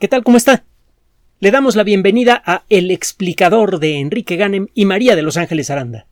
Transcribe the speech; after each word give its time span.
¿Qué 0.00 0.08
tal? 0.08 0.24
¿Cómo 0.24 0.36
está? 0.36 0.64
Le 1.38 1.52
damos 1.52 1.76
la 1.76 1.84
bienvenida 1.84 2.42
a 2.44 2.64
El 2.68 2.90
explicador 2.90 3.78
de 3.78 4.00
Enrique 4.00 4.34
Ganem 4.34 4.66
y 4.74 4.86
María 4.86 5.14
de 5.14 5.22
Los 5.22 5.36
Ángeles 5.36 5.70
Aranda. 5.70 6.08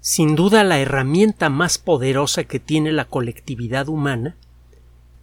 Sin 0.00 0.34
duda 0.34 0.64
la 0.64 0.80
herramienta 0.80 1.48
más 1.48 1.78
poderosa 1.78 2.42
que 2.44 2.58
tiene 2.58 2.90
la 2.90 3.04
colectividad 3.04 3.88
humana 3.88 4.34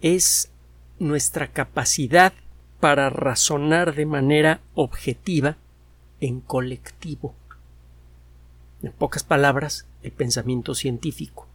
es 0.00 0.50
nuestra 0.98 1.48
capacidad 1.48 2.32
para 2.80 3.10
razonar 3.10 3.94
de 3.94 4.06
manera 4.06 4.60
objetiva 4.74 5.58
en 6.20 6.40
colectivo. 6.40 7.34
En 8.82 8.92
pocas 8.92 9.24
palabras, 9.24 9.86
el 10.02 10.12
pensamiento 10.12 10.74
científico. 10.74 11.48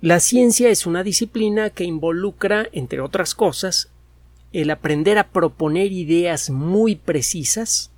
La 0.00 0.20
ciencia 0.20 0.68
es 0.68 0.86
una 0.86 1.02
disciplina 1.02 1.70
que 1.70 1.84
involucra, 1.84 2.68
entre 2.72 3.00
otras 3.00 3.34
cosas, 3.34 3.88
el 4.52 4.70
aprender 4.70 5.18
a 5.18 5.30
proponer 5.30 5.90
ideas 5.90 6.50
muy 6.50 6.96
precisas 6.96 7.90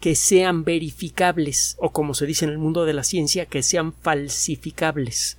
que 0.00 0.14
sean 0.16 0.64
verificables 0.64 1.76
o 1.78 1.92
como 1.92 2.14
se 2.14 2.26
dice 2.26 2.46
en 2.46 2.50
el 2.50 2.58
mundo 2.58 2.84
de 2.84 2.92
la 2.92 3.04
ciencia, 3.04 3.46
que 3.46 3.62
sean 3.62 3.92
falsificables. 3.92 5.36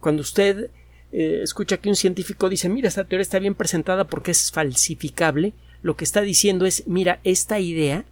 Cuando 0.00 0.22
usted 0.22 0.70
eh, 1.12 1.40
escucha 1.42 1.78
que 1.78 1.88
un 1.88 1.96
científico 1.96 2.48
dice, 2.48 2.68
mira, 2.68 2.88
esta 2.88 3.04
teoría 3.04 3.22
está 3.22 3.38
bien 3.38 3.54
presentada 3.54 4.04
porque 4.04 4.30
es 4.30 4.52
falsificable, 4.52 5.52
lo 5.82 5.96
que 5.96 6.04
está 6.04 6.22
diciendo 6.22 6.66
es, 6.66 6.86
mira, 6.86 7.20
esta 7.24 7.60
idea 7.60 8.04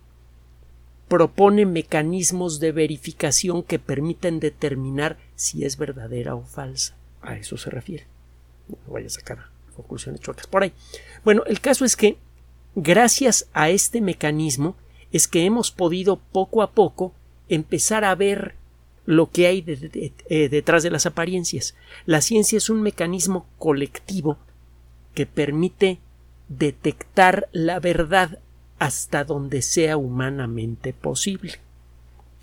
propone 1.08 1.66
mecanismos 1.66 2.60
de 2.60 2.72
verificación 2.72 3.62
que 3.62 3.78
permiten 3.78 4.40
determinar 4.40 5.18
si 5.36 5.64
es 5.64 5.76
verdadera 5.76 6.34
o 6.34 6.42
falsa. 6.42 6.96
A 7.22 7.36
eso 7.36 7.56
se 7.56 7.70
refiere. 7.70 8.06
No 8.68 8.92
vaya 8.92 9.06
a 9.06 9.10
sacar 9.10 9.46
conclusiones 9.76 10.20
chocas 10.20 10.46
por 10.46 10.62
ahí. 10.62 10.72
Bueno, 11.24 11.42
el 11.46 11.60
caso 11.60 11.84
es 11.84 11.96
que 11.96 12.16
gracias 12.74 13.48
a 13.52 13.70
este 13.70 14.00
mecanismo 14.00 14.76
es 15.12 15.28
que 15.28 15.44
hemos 15.44 15.70
podido 15.70 16.16
poco 16.16 16.62
a 16.62 16.72
poco 16.72 17.14
empezar 17.48 18.04
a 18.04 18.14
ver 18.14 18.54
lo 19.06 19.30
que 19.30 19.46
hay 19.46 19.64
eh, 20.28 20.48
detrás 20.48 20.82
de 20.82 20.90
las 20.90 21.06
apariencias. 21.06 21.74
La 22.06 22.20
ciencia 22.20 22.56
es 22.56 22.70
un 22.70 22.82
mecanismo 22.82 23.46
colectivo 23.58 24.38
que 25.14 25.26
permite 25.26 25.98
detectar 26.48 27.48
la 27.52 27.80
verdad 27.80 28.38
hasta 28.78 29.24
donde 29.24 29.62
sea 29.62 29.96
humanamente 29.96 30.92
posible. 30.92 31.54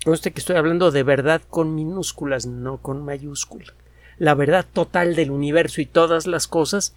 Conste 0.04 0.32
que 0.32 0.40
estoy 0.40 0.56
hablando 0.56 0.90
de 0.90 1.02
verdad 1.02 1.42
con 1.48 1.74
minúsculas, 1.74 2.46
no 2.46 2.78
con 2.78 3.04
mayúsculas. 3.04 3.72
La 4.18 4.34
verdad 4.34 4.66
total 4.72 5.14
del 5.14 5.30
universo 5.30 5.80
y 5.80 5.86
todas 5.86 6.26
las 6.26 6.48
cosas, 6.48 6.94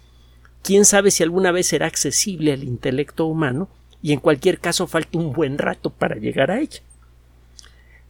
quién 0.62 0.84
sabe 0.84 1.10
si 1.10 1.22
alguna 1.22 1.52
vez 1.52 1.68
será 1.68 1.86
accesible 1.86 2.52
al 2.52 2.64
intelecto 2.64 3.26
humano, 3.26 3.68
y 4.02 4.12
en 4.12 4.20
cualquier 4.20 4.58
caso 4.58 4.86
falta 4.86 5.18
un 5.18 5.32
buen 5.32 5.58
rato 5.58 5.90
para 5.90 6.16
llegar 6.16 6.50
a 6.50 6.60
ella. 6.60 6.80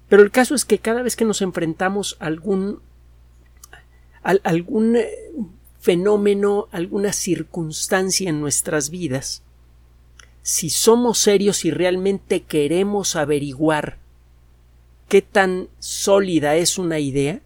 Pero 0.08 0.22
el 0.22 0.30
caso 0.30 0.54
es 0.54 0.64
que 0.64 0.78
cada 0.78 1.02
vez 1.02 1.16
que 1.16 1.24
nos 1.24 1.42
enfrentamos 1.42 2.16
a 2.20 2.26
algún, 2.26 2.80
a 4.22 4.34
algún 4.44 4.96
eh, 4.96 5.10
fenómeno, 5.80 6.68
alguna 6.70 7.12
circunstancia 7.12 8.30
en 8.30 8.40
nuestras 8.40 8.90
vidas, 8.90 9.42
si 10.46 10.70
somos 10.70 11.18
serios 11.18 11.64
y 11.64 11.72
realmente 11.72 12.44
queremos 12.44 13.16
averiguar 13.16 13.98
qué 15.08 15.20
tan 15.20 15.66
sólida 15.80 16.54
es 16.54 16.78
una 16.78 17.00
idea, 17.00 17.40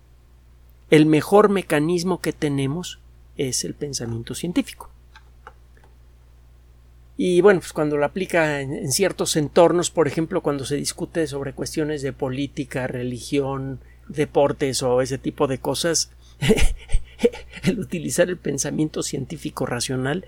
el 0.90 1.06
mejor 1.06 1.48
mecanismo 1.48 2.20
que 2.20 2.34
tenemos 2.34 3.00
es 3.38 3.64
el 3.64 3.72
pensamiento 3.72 4.34
científico. 4.34 4.90
Y 7.16 7.40
bueno, 7.40 7.60
pues 7.60 7.72
cuando 7.72 7.96
lo 7.96 8.04
aplica 8.04 8.60
en, 8.60 8.92
ciertos 8.92 9.34
entornos, 9.36 9.90
por 9.90 10.06
ejemplo, 10.06 10.42
cuando 10.42 10.66
se 10.66 10.76
discute 10.76 11.26
sobre 11.26 11.54
cuestiones 11.54 12.02
de 12.02 12.12
política, 12.12 12.86
religión, 12.86 13.80
deportes 14.08 14.82
o 14.82 15.00
ese 15.00 15.16
tipo 15.16 15.46
de 15.46 15.56
cosas, 15.56 16.10
el 17.62 17.80
utilizar 17.80 18.28
el 18.28 18.36
pensamiento 18.36 19.02
científico 19.02 19.64
racional 19.64 20.26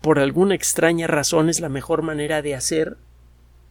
por 0.00 0.18
alguna 0.18 0.54
extraña 0.54 1.06
razón 1.06 1.48
es 1.48 1.60
la 1.60 1.68
mejor 1.68 2.02
manera 2.02 2.42
de 2.42 2.54
hacer 2.54 2.96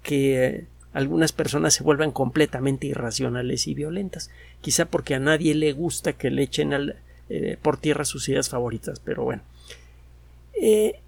que 0.03 0.65
algunas 0.93 1.31
personas 1.31 1.73
se 1.73 1.83
vuelvan 1.83 2.11
completamente 2.11 2.87
irracionales 2.87 3.67
y 3.67 3.73
violentas. 3.73 4.29
Quizá 4.61 4.85
porque 4.85 5.15
a 5.15 5.19
nadie 5.19 5.53
le 5.55 5.71
gusta 5.73 6.13
que 6.13 6.31
le 6.31 6.43
echen 6.43 6.95
eh, 7.29 7.57
por 7.61 7.77
tierra 7.77 8.03
sus 8.03 8.27
ideas 8.29 8.49
favoritas, 8.49 8.99
pero 8.99 9.23
bueno. 9.23 9.43
Eh, 10.59 10.99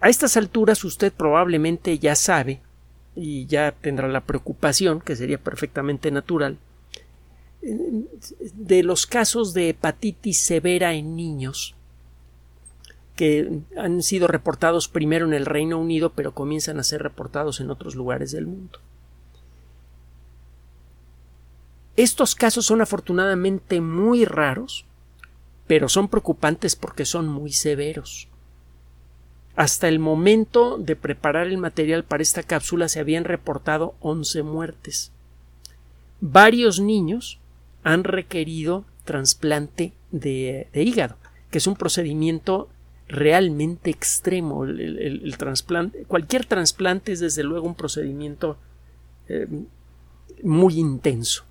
a 0.00 0.08
estas 0.08 0.36
alturas 0.36 0.84
usted 0.84 1.12
probablemente 1.12 1.98
ya 1.98 2.14
sabe 2.14 2.60
y 3.16 3.46
ya 3.46 3.72
tendrá 3.72 4.08
la 4.08 4.20
preocupación, 4.20 5.00
que 5.00 5.16
sería 5.16 5.38
perfectamente 5.38 6.10
natural, 6.10 6.58
eh, 7.62 7.76
de 8.54 8.82
los 8.82 9.06
casos 9.06 9.54
de 9.54 9.70
hepatitis 9.70 10.38
severa 10.38 10.94
en 10.94 11.16
niños 11.16 11.74
que 13.18 13.62
han 13.76 14.00
sido 14.04 14.28
reportados 14.28 14.86
primero 14.86 15.26
en 15.26 15.34
el 15.34 15.44
Reino 15.44 15.76
Unido, 15.76 16.12
pero 16.14 16.34
comienzan 16.34 16.78
a 16.78 16.84
ser 16.84 17.02
reportados 17.02 17.58
en 17.58 17.68
otros 17.68 17.96
lugares 17.96 18.30
del 18.30 18.46
mundo. 18.46 18.78
Estos 21.96 22.36
casos 22.36 22.64
son 22.64 22.80
afortunadamente 22.80 23.80
muy 23.80 24.24
raros, 24.24 24.84
pero 25.66 25.88
son 25.88 26.06
preocupantes 26.06 26.76
porque 26.76 27.04
son 27.04 27.26
muy 27.26 27.52
severos. 27.52 28.28
Hasta 29.56 29.88
el 29.88 29.98
momento 29.98 30.78
de 30.78 30.94
preparar 30.94 31.48
el 31.48 31.58
material 31.58 32.04
para 32.04 32.22
esta 32.22 32.44
cápsula 32.44 32.88
se 32.88 33.00
habían 33.00 33.24
reportado 33.24 33.96
11 33.98 34.44
muertes. 34.44 35.10
Varios 36.20 36.78
niños 36.78 37.40
han 37.82 38.04
requerido 38.04 38.84
trasplante 39.04 39.92
de, 40.12 40.68
de 40.72 40.82
hígado, 40.84 41.16
que 41.50 41.58
es 41.58 41.66
un 41.66 41.74
procedimiento 41.74 42.68
realmente 43.08 43.90
extremo. 43.90 44.64
El, 44.64 45.34
trasplante, 45.38 46.04
cualquier 46.04 46.44
trasplante 46.44 47.12
es 47.12 47.20
desde 47.20 47.42
luego 47.42 47.66
un 47.66 47.74
procedimiento 47.74 48.58
eh, 49.28 49.46
muy 50.42 50.78
intenso. 50.78 51.44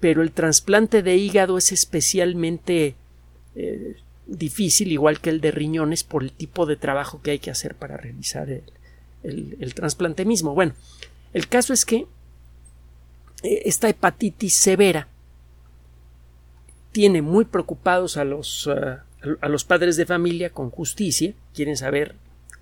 Pero 0.00 0.22
el 0.22 0.32
trasplante 0.32 1.02
de 1.02 1.16
hígado 1.16 1.56
es 1.56 1.72
especialmente 1.72 2.94
eh, 3.56 3.96
difícil, 4.26 4.92
igual 4.92 5.20
que 5.20 5.30
el 5.30 5.40
de 5.40 5.50
riñones, 5.50 6.04
por 6.04 6.22
el 6.22 6.32
tipo 6.32 6.66
de 6.66 6.76
trabajo 6.76 7.22
que 7.22 7.32
hay 7.32 7.38
que 7.38 7.50
hacer 7.50 7.74
para 7.74 7.96
realizar 7.96 8.50
el, 8.50 9.56
el 9.58 9.74
trasplante 9.74 10.24
mismo. 10.24 10.54
Bueno, 10.54 10.74
el 11.32 11.48
caso 11.48 11.72
es 11.72 11.84
que 11.84 12.06
eh, 13.42 13.62
esta 13.64 13.88
hepatitis 13.88 14.54
severa 14.54 15.08
tiene 16.92 17.22
muy 17.22 17.44
preocupados 17.44 18.16
a 18.16 18.24
los, 18.24 18.70
a 19.40 19.48
los 19.48 19.64
padres 19.64 19.96
de 19.96 20.06
familia 20.06 20.50
con 20.50 20.70
justicia, 20.70 21.34
quieren 21.54 21.76
saber 21.76 22.14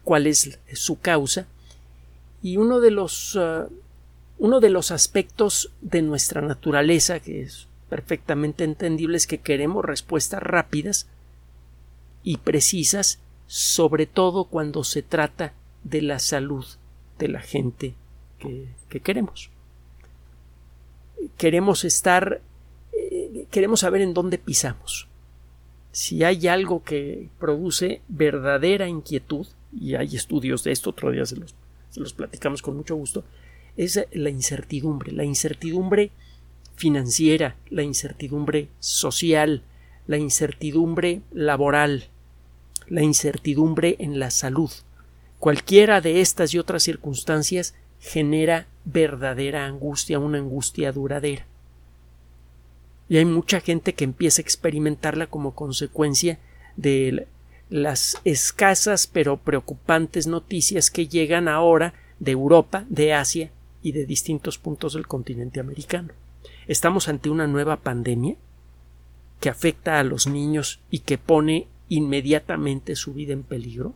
cuál 0.05 0.27
es 0.27 0.59
su 0.73 0.99
causa, 1.01 1.47
y 2.43 2.57
uno 2.57 2.81
de 2.81 2.91
los, 2.91 3.37
uh, 3.37 3.69
uno 4.39 4.61
de 4.61 4.71
los 4.71 4.91
aspectos 4.91 5.73
de 5.81 6.03
nuestra 6.03 6.41
naturaleza, 6.41 7.21
que 7.21 7.43
es 7.43 7.69
perfectamente 7.89 8.65
entendible, 8.65 9.17
es 9.17 9.27
que 9.27 9.39
queremos 9.39 9.85
respuestas 9.85 10.43
rápidas 10.43 11.07
y 12.25 12.39
precisas, 12.39 13.21
sobre 13.47 14.07
todo 14.07 14.45
cuando 14.45 14.83
se 14.83 15.03
trata 15.03 15.53
de 15.85 16.03
la 16.03 16.19
salud 16.19 16.65
de 17.19 17.29
la 17.29 17.41
gente 17.41 17.95
que, 18.39 18.69
que 18.89 19.01
queremos. 19.01 19.51
Queremos 21.37 21.85
estar, 21.85 22.41
eh, 22.93 23.47
queremos 23.51 23.81
saber 23.81 24.01
en 24.01 24.15
dónde 24.15 24.39
pisamos 24.39 25.09
si 25.93 26.25
hay 26.25 26.49
algo 26.49 26.83
que 26.83 27.29
produce 27.39 28.01
verdadera 28.09 28.89
inquietud, 28.89 29.47
y 29.79 29.95
hay 29.95 30.17
estudios 30.17 30.65
de 30.65 30.73
esto, 30.73 30.91
otro 30.91 31.11
día 31.11 31.25
se 31.27 31.37
los, 31.37 31.55
los 31.97 32.15
platicamos 32.15 32.63
con 32.63 32.77
mucho 32.77 32.97
gusto, 32.97 33.25
es 33.77 34.05
la 34.13 34.31
incertidumbre, 34.31 35.13
la 35.13 35.25
incertidumbre 35.25 36.11
financiera, 36.77 37.57
la 37.71 37.83
incertidumbre 37.83 38.69
social, 38.81 39.63
la 40.07 40.17
incertidumbre 40.17 41.21
laboral, 41.31 42.05
la 42.89 43.03
incertidumbre 43.03 43.97
en 43.99 44.19
la 44.19 44.31
salud. 44.31 44.71
Cualquiera 45.39 46.01
de 46.01 46.21
estas 46.21 46.55
y 46.55 46.59
otras 46.59 46.83
circunstancias 46.83 47.75
genera 48.01 48.67
verdadera 48.85 49.67
angustia, 49.67 50.19
una 50.19 50.39
angustia 50.39 50.93
duradera 50.93 51.47
y 53.13 53.19
hay 53.19 53.27
mucha 53.27 53.61
gente 53.61 53.93
que 53.93 54.05
empieza 54.05 54.41
a 54.41 54.45
experimentarla 54.45 55.27
como 55.27 55.55
consecuencia 55.55 56.39
de 56.79 57.29
las 57.69 58.17
escasas 58.25 59.07
pero 59.07 59.37
preocupantes 59.37 60.27
noticias 60.27 60.91
que 60.91 61.09
llegan 61.09 61.47
ahora 61.47 61.93
de 62.21 62.31
Europa, 62.31 62.87
de 62.89 63.13
Asia 63.13 63.51
y 63.83 63.93
de 63.93 64.07
distintos 64.07 64.57
puntos 64.57 64.95
del 64.95 65.07
continente 65.07 65.61
americano. 65.61 66.15
Estamos 66.67 67.07
ante 67.07 67.29
una 67.29 67.47
nueva 67.47 67.77
pandemia 67.77 68.37
que 69.41 69.51
afecta 69.51 69.99
a 69.99 70.05
los 70.05 70.27
niños 70.27 70.81
y 70.91 71.01
que 71.01 71.19
pone 71.19 71.67
inmediatamente 71.91 72.97
su 72.97 73.13
vida 73.13 73.35
en 73.35 73.43
peligro? 73.43 73.93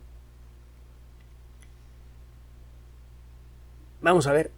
Vamos 4.03 4.27
a 4.27 4.33
ver. 4.33 4.51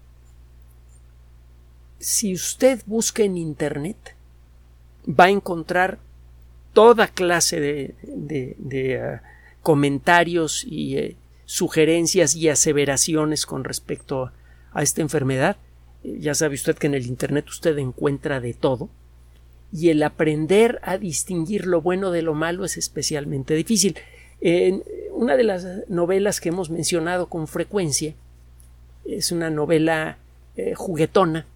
Si 2.00 2.34
usted 2.34 2.82
busca 2.86 3.22
en 3.22 3.36
Internet, 3.36 4.17
va 5.08 5.24
a 5.24 5.30
encontrar 5.30 5.98
toda 6.72 7.08
clase 7.08 7.60
de, 7.60 9.00
ah, 9.02 9.22
comentarios 9.62 10.64
y 10.64 10.96
eh, 10.96 11.16
sugerencias 11.44 12.36
y 12.36 12.48
aseveraciones 12.48 13.46
con 13.46 13.64
respecto 13.64 14.30
a 14.72 14.82
esta 14.82 15.00
enfermedad. 15.00 15.56
Eh, 16.04 16.18
ya 16.20 16.34
sabe 16.34 16.54
usted 16.54 16.76
que 16.76 16.86
en 16.86 16.94
el 16.94 17.06
Internet 17.06 17.48
usted 17.48 17.76
encuentra 17.78 18.40
de 18.40 18.54
todo 18.54 18.88
y 19.72 19.90
el 19.90 20.02
aprender 20.02 20.78
a 20.82 20.98
distinguir 20.98 21.66
lo 21.66 21.82
bueno 21.82 22.10
de 22.10 22.22
lo 22.22 22.34
malo 22.34 22.64
es 22.64 22.76
especialmente 22.76 23.54
difícil. 23.54 23.96
En 24.40 24.84
una 25.12 25.36
de 25.36 25.44
las 25.44 25.66
novelas 25.88 26.40
que 26.40 26.50
hemos 26.50 26.70
mencionado 26.70 27.26
con 27.26 27.48
frecuencia 27.48 28.14
es 29.04 29.32
una 29.32 29.50
novela 29.50 30.18
eh, 30.56 30.74
juguetona 30.74 31.46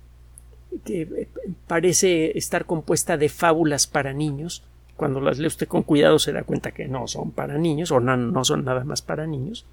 que 0.85 1.29
parece 1.67 2.37
estar 2.37 2.65
compuesta 2.65 3.17
de 3.17 3.29
fábulas 3.29 3.87
para 3.87 4.13
niños 4.13 4.63
cuando 5.03 5.21
las 5.21 5.39
lee 5.39 5.49
usted 5.49 5.67
con 5.67 5.83
cuidado 5.83 6.21
se 6.21 6.33
da 6.33 6.45
cuenta 6.45 6.71
que 6.71 6.87
no 6.87 7.09
son 7.09 7.33
para 7.33 7.59
niños 7.59 7.91
o 7.91 7.99
no, 7.99 8.45
son 8.45 8.65
nada 8.65 8.85
más 8.85 9.03
para 9.03 9.27
niños. 9.27 9.65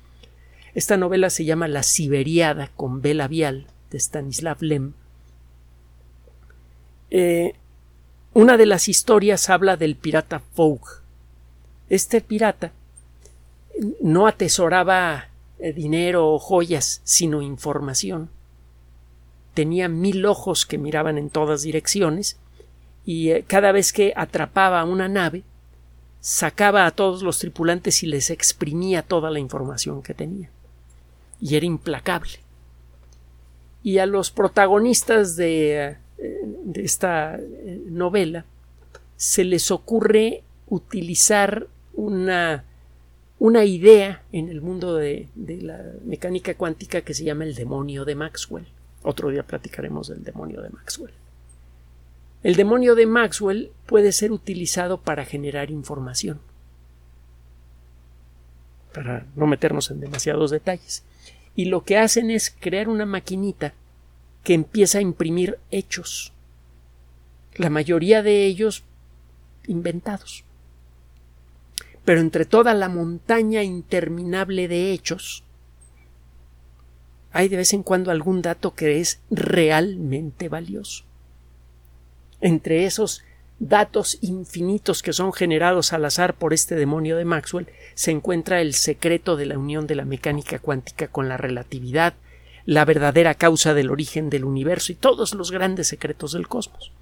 Esta 0.74 0.98
novela 0.98 1.30
se 1.30 1.46
llama 1.46 1.68
La 1.68 1.84
Siberiada 1.84 2.72
con 2.75 3.01
B 3.01 3.13
labial 3.13 3.68
de 3.92 4.00
Stanislav 4.00 4.57
Lem. 4.62 4.94
Eh, 7.12 7.54
una 8.34 8.57
de 8.57 8.66
las 8.66 8.88
historias 8.88 9.51
habla 9.51 9.78
del 9.78 9.96
pirata 9.96 10.42
Fogg. 10.54 10.81
Este 11.90 12.22
pirata 12.22 12.72
no 14.01 14.25
atesoraba 14.25 15.28
eh, 15.60 15.74
dinero 15.74 16.34
o 16.34 16.40
joyas, 16.40 17.01
sino 17.04 17.42
información. 17.42 18.30
Tenía 19.54 19.90
mil 19.90 20.25
ojos 20.25 20.66
que 20.66 20.78
miraban 20.78 21.18
en 21.18 21.30
todas 21.30 21.63
direcciones 21.63 22.38
y 23.06 23.31
eh, 23.31 23.44
cada 23.48 23.72
vez 23.72 23.92
que 23.92 24.13
atrapaba 24.16 24.84
una 24.84 25.07
nave, 25.07 25.44
sacaba 26.19 26.86
a 26.86 26.92
todos 26.92 27.24
los 27.24 27.40
tripulantes 27.40 28.04
y 28.04 28.07
les 28.07 28.30
exprimía 28.30 29.01
toda 29.01 29.31
la 29.31 29.40
información 29.40 30.01
que 30.04 30.13
tenía. 30.13 30.50
Y 31.42 31.56
era 31.56 31.66
implacable. 31.66 32.34
Y 33.81 34.00
a 34.00 34.06
los 34.06 34.30
protagonistas 34.30 35.36
de, 35.38 35.98
eh, 36.18 36.46
esta 36.75 37.38
eh, 37.38 37.81
novela 37.88 38.46
se 39.16 39.44
les 39.44 39.72
ocurre 39.72 40.44
utilizar 40.68 41.68
una, 41.94 42.66
una 43.40 43.66
idea 43.66 44.24
en 44.31 44.50
el 44.50 44.62
mundo 44.62 44.96
de, 44.96 45.30
de 45.36 45.62
la 45.62 45.81
mecánica 46.06 46.54
cuántica 46.54 47.01
que 47.01 47.13
se 47.13 47.24
llama 47.24 47.46
el 47.46 47.56
demonio 47.56 48.06
de 48.06 48.16
Maxwell. 48.16 48.68
Otro 49.04 49.30
día 49.30 49.44
platicaremos 49.44 50.07
del 50.10 50.24
demonio 50.24 50.62
de 50.62 50.69
Maxwell. 50.69 51.13
El 52.44 52.56
demonio 52.56 52.96
de 52.96 53.06
Maxwell 53.06 53.72
puede 53.86 54.12
ser 54.12 54.31
utilizado 54.31 55.01
para 55.01 55.25
generar 55.25 55.72
información. 55.72 56.40
Para 58.94 59.25
no 59.36 59.46
meternos 59.46 59.92
en 59.92 60.00
demasiados 60.00 60.51
detalles. 60.51 61.04
Y 61.56 61.66
lo 61.66 61.84
que 61.84 61.98
hacen 61.98 62.31
es 62.31 62.56
crear 62.57 62.88
una 62.88 63.06
maquinita 63.06 63.74
que 64.44 64.54
empieza 64.54 65.00
a 65.00 65.01
imprimir 65.01 65.60
hechos. 65.72 66.34
La 67.56 67.69
mayoría 67.69 68.24
de 68.24 68.46
ellos 68.46 68.84
inventados. 69.68 70.44
Pero 72.06 72.22
entre 72.22 72.46
toda 72.46 72.74
la 72.74 72.90
montaña 72.90 73.63
interminable 73.63 74.68
de 74.68 74.94
hechos, 74.94 75.44
hay 77.31 77.48
de 77.48 77.58
vez 77.58 77.74
en 77.74 77.84
cuando 77.84 78.12
algún 78.12 78.42
dato 78.42 78.74
que 78.74 79.00
es 79.00 79.20
realmente 79.30 80.50
valioso 80.50 81.04
entre 82.42 82.86
esos 82.86 83.24
datos 83.60 84.18
infinitos 84.22 85.04
que 85.04 85.14
son 85.14 85.34
generados 85.34 85.92
al 85.92 86.06
azar 86.06 86.34
por 86.34 86.54
este 86.54 86.76
demonio 86.76 87.18
de 87.18 87.26
Maxwell 87.26 87.68
se 87.94 88.12
encuentra 88.12 88.62
el 88.62 88.74
secreto 88.74 89.36
de 89.36 89.46
la 89.46 89.58
unión 89.58 89.86
de 89.86 89.96
la 89.96 90.06
mecánica 90.06 90.60
cuántica 90.60 91.10
con 91.10 91.28
la 91.28 91.36
relatividad, 91.36 92.14
la 92.66 92.86
verdadera 92.86 93.34
causa 93.36 93.74
del 93.74 93.92
origen 93.92 94.30
del 94.30 94.46
universo 94.46 94.94
y 94.94 94.96
todos 94.96 95.34
los 95.34 95.52
grandes 95.52 95.88
secretos 95.88 96.32
del 96.34 96.48
cosmos. 96.48 96.94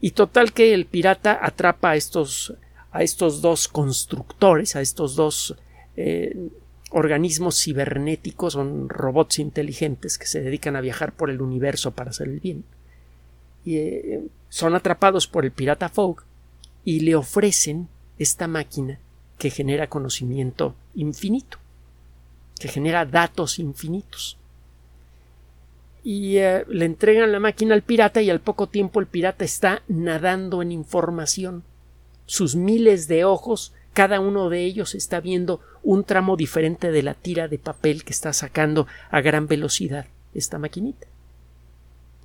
Y 0.00 0.12
total 0.12 0.52
que 0.52 0.74
el 0.74 0.86
pirata 0.86 1.38
atrapa 1.40 1.90
a 1.90 1.96
estos, 1.96 2.54
a 2.90 3.02
estos 3.02 3.42
dos 3.42 3.68
constructores, 3.68 4.74
a 4.74 4.80
estos 4.80 5.14
dos 5.14 5.54
eh, 5.96 6.48
organismos 6.90 7.62
cibernéticos, 7.62 8.54
son 8.54 8.88
robots 8.88 9.38
inteligentes 9.38 10.18
que 10.18 10.26
se 10.26 10.40
dedican 10.40 10.76
a 10.76 10.80
viajar 10.80 11.12
por 11.12 11.30
el 11.30 11.40
universo 11.40 11.92
para 11.92 12.10
hacer 12.10 12.28
el 12.28 12.40
bien. 12.40 12.64
Y, 13.64 13.76
eh, 13.76 14.20
son 14.48 14.74
atrapados 14.74 15.26
por 15.26 15.44
el 15.44 15.52
pirata 15.52 15.88
Fogg 15.88 16.24
y 16.84 17.00
le 17.00 17.14
ofrecen 17.14 17.88
esta 18.18 18.48
máquina 18.48 18.98
que 19.38 19.50
genera 19.50 19.88
conocimiento 19.88 20.74
infinito, 20.94 21.58
que 22.58 22.68
genera 22.68 23.06
datos 23.06 23.58
infinitos. 23.58 24.36
Y 26.02 26.38
eh, 26.38 26.64
le 26.68 26.84
entregan 26.84 27.32
la 27.32 27.40
máquina 27.40 27.74
al 27.74 27.82
pirata 27.82 28.20
y 28.22 28.30
al 28.30 28.40
poco 28.40 28.68
tiempo 28.68 29.00
el 29.00 29.06
pirata 29.06 29.44
está 29.44 29.82
nadando 29.88 30.62
en 30.62 30.72
información. 30.72 31.62
Sus 32.26 32.56
miles 32.56 33.06
de 33.08 33.24
ojos, 33.24 33.72
cada 33.92 34.20
uno 34.20 34.48
de 34.48 34.64
ellos 34.64 34.94
está 34.94 35.20
viendo 35.20 35.60
un 35.82 36.04
tramo 36.04 36.36
diferente 36.36 36.90
de 36.90 37.02
la 37.02 37.14
tira 37.14 37.48
de 37.48 37.58
papel 37.58 38.04
que 38.04 38.12
está 38.12 38.32
sacando 38.32 38.86
a 39.10 39.20
gran 39.20 39.46
velocidad 39.46 40.06
esta 40.34 40.58
maquinita 40.58 41.06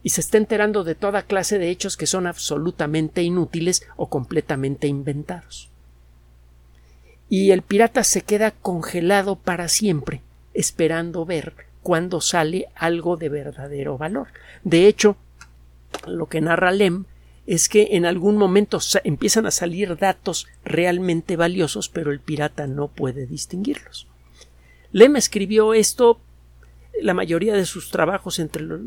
y 0.06 0.10
se 0.10 0.22
está 0.22 0.38
enterando 0.38 0.84
de 0.84 0.94
toda 0.94 1.24
clase 1.24 1.58
de 1.58 1.72
hechos 1.72 1.98
que 1.98 2.06
son 2.06 2.28
absolutamente 2.28 3.24
inútiles 3.24 3.88
o 3.96 4.08
completamente 4.08 4.86
inventados. 4.86 5.72
Y 7.28 7.50
el 7.50 7.64
pirata 7.64 8.04
se 8.04 8.22
queda 8.22 8.52
congelado 8.52 9.36
para 9.36 9.68
siempre, 9.68 10.22
esperando 10.54 11.26
ver 11.26 11.56
cuándo 11.82 12.22
sale 12.22 12.68
algo 12.76 13.18
de 13.18 13.30
verdadero 13.30 13.98
valor. 13.98 14.28
De 14.64 14.86
hecho, 14.86 15.18
lo 16.06 16.28
que 16.28 16.40
narra 16.40 16.72
Lem 16.72 17.06
es 17.48 17.70
que 17.70 17.90
en 17.92 18.06
algún 18.06 18.38
momento 18.38 18.80
empiezan 19.04 19.46
a 19.46 19.52
salir 19.52 19.98
datos 19.98 20.48
realmente 20.64 21.36
valiosos, 21.36 21.90
pero 21.90 22.12
el 22.12 22.20
pirata 22.20 22.68
no 22.68 22.88
puede 22.88 23.28
distinguirlos. 23.28 24.08
Lem 24.92 25.16
escribió 25.16 25.74
esto 25.74 26.20
la 27.02 27.14
mayoría 27.14 27.54
de 27.54 27.66
sus 27.66 27.92
trabajos 27.92 28.40
entre 28.40 28.64
los 28.64 28.80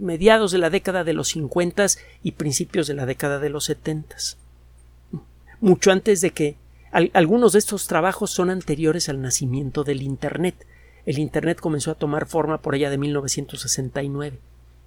mediados 0.00 0.50
de 0.50 0.58
la 0.58 0.70
década 0.70 1.04
de 1.04 1.12
los 1.12 1.28
50 1.28 1.86
y 2.22 2.32
principios 2.32 2.86
de 2.86 2.94
la 2.94 3.06
década 3.06 3.38
de 3.38 3.50
los 3.50 3.64
70. 3.64 4.16
Mucho 5.60 5.92
antes 5.92 6.20
de 6.20 6.30
que 6.30 6.56
algunos 7.12 7.52
de 7.52 7.58
estos 7.58 7.86
trabajos 7.86 8.30
son 8.30 8.50
anteriores 8.50 9.08
al 9.08 9.20
nacimiento 9.20 9.84
del 9.84 10.02
Internet. 10.02 10.66
El 11.06 11.18
Internet 11.18 11.60
comenzó 11.60 11.90
a 11.90 11.96
tomar 11.96 12.26
forma 12.26 12.58
por 12.58 12.74
allá 12.74 12.88
de 12.88 12.98
1969. 12.98 14.38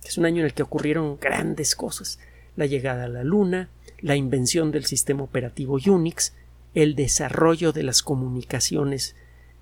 Es 0.07 0.17
un 0.17 0.25
año 0.25 0.39
en 0.39 0.45
el 0.45 0.53
que 0.53 0.63
ocurrieron 0.63 1.19
grandes 1.19 1.75
cosas. 1.75 2.19
La 2.55 2.65
llegada 2.65 3.05
a 3.05 3.09
la 3.09 3.23
Luna, 3.23 3.69
la 4.01 4.15
invención 4.15 4.71
del 4.71 4.85
sistema 4.85 5.23
operativo 5.23 5.77
Unix, 5.85 6.33
el 6.73 6.95
desarrollo 6.95 7.73
de 7.73 7.83
las 7.83 8.03
comunicaciones 8.03 9.15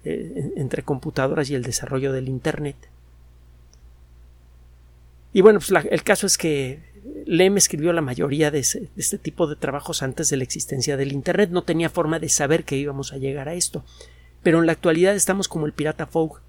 eh, 0.04 0.54
entre 0.56 0.84
computadoras 0.84 1.50
y 1.50 1.56
el 1.56 1.64
desarrollo 1.64 2.12
del 2.14 2.30
Internet. 2.30 2.76
Y 5.34 5.42
bueno, 5.42 5.60
pues 5.60 5.86
el 5.90 6.04
caso 6.04 6.28
es 6.28 6.38
que 6.38 6.80
Lem 7.26 7.58
escribió 7.58 7.92
la 7.92 8.02
mayoría 8.02 8.52
de, 8.52 8.60
este 8.60 9.18
tipo 9.18 9.48
de 9.48 9.56
trabajos 9.56 10.04
antes 10.04 10.30
de 10.30 10.38
la 10.38 10.44
existencia 10.44 10.96
del 10.96 11.12
Internet. 11.12 11.50
No 11.52 11.64
tenía 11.64 11.90
forma 11.90 12.20
de 12.20 12.30
saber 12.30 12.64
que 12.64 12.78
íbamos 12.78 13.14
a 13.14 13.18
llegar 13.18 13.50
a 13.50 13.54
esto. 13.54 13.84
Pero 14.44 14.60
en 14.60 14.66
la 14.66 14.74
actualidad 14.74 15.16
estamos 15.16 15.48
como 15.48 15.66
el 15.66 15.74
pirata 15.74 16.06
Fogg. 16.06 16.40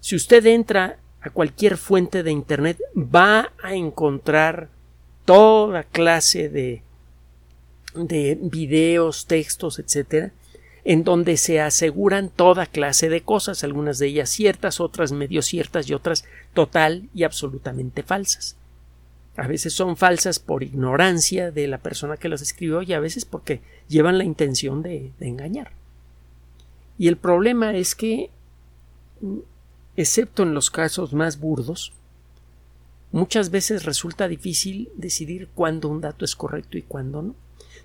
Si 0.00 0.16
usted 0.16 0.44
entra 0.46 0.98
a 1.22 1.30
cualquier 1.30 1.76
fuente 1.76 2.22
de 2.22 2.32
Internet, 2.32 2.78
va 2.96 3.52
a 3.62 3.74
encontrar 3.74 4.68
toda 5.24 5.84
clase 5.84 6.48
de, 6.48 6.82
de 7.94 8.36
videos, 8.40 9.26
textos, 9.26 9.78
etcétera, 9.78 10.32
en 10.84 11.04
donde 11.04 11.36
se 11.36 11.60
aseguran 11.60 12.28
toda 12.28 12.66
clase 12.66 13.08
de 13.08 13.22
cosas, 13.22 13.62
algunas 13.62 14.00
de 14.00 14.08
ellas 14.08 14.30
ciertas, 14.30 14.80
otras 14.80 15.12
medio 15.12 15.42
ciertas 15.42 15.88
y 15.88 15.94
otras 15.94 16.24
total 16.54 17.08
y 17.14 17.22
absolutamente 17.22 18.02
falsas. 18.02 18.56
A 19.36 19.46
veces 19.46 19.72
son 19.72 19.96
falsas 19.96 20.40
por 20.40 20.64
ignorancia 20.64 21.52
de 21.52 21.68
la 21.68 21.78
persona 21.78 22.16
que 22.16 22.28
las 22.28 22.42
escribió 22.42 22.82
y 22.82 22.92
a 22.92 23.00
veces 23.00 23.24
porque 23.24 23.60
llevan 23.88 24.18
la 24.18 24.24
intención 24.24 24.82
de, 24.82 25.12
de 25.18 25.28
engañar. 25.28 25.70
Y 26.98 27.08
el 27.08 27.16
problema 27.16 27.74
es 27.74 27.94
que, 27.94 28.30
excepto 29.96 30.42
en 30.42 30.54
los 30.54 30.70
casos 30.70 31.12
más 31.12 31.38
burdos, 31.38 31.92
muchas 33.10 33.50
veces 33.50 33.84
resulta 33.84 34.28
difícil 34.28 34.90
decidir 34.96 35.48
cuándo 35.54 35.88
un 35.88 36.00
dato 36.00 36.24
es 36.24 36.34
correcto 36.34 36.78
y 36.78 36.82
cuándo 36.82 37.22
no. 37.22 37.34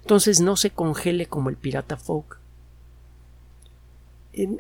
Entonces 0.01 0.39
no 0.39 0.55
se 0.55 0.69
congele 0.69 1.25
como 1.25 1.49
el 1.49 1.57
pirata 1.57 1.97
folk. 1.97 2.39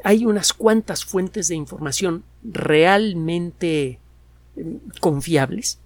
Hay 0.03 0.25
unas 0.25 0.53
cuantas 0.53 1.05
fuentes 1.05 1.47
de 1.47 1.55
información 1.55 2.23
realmente 2.43 3.99
em, 4.55 4.79
confiables 4.99 5.79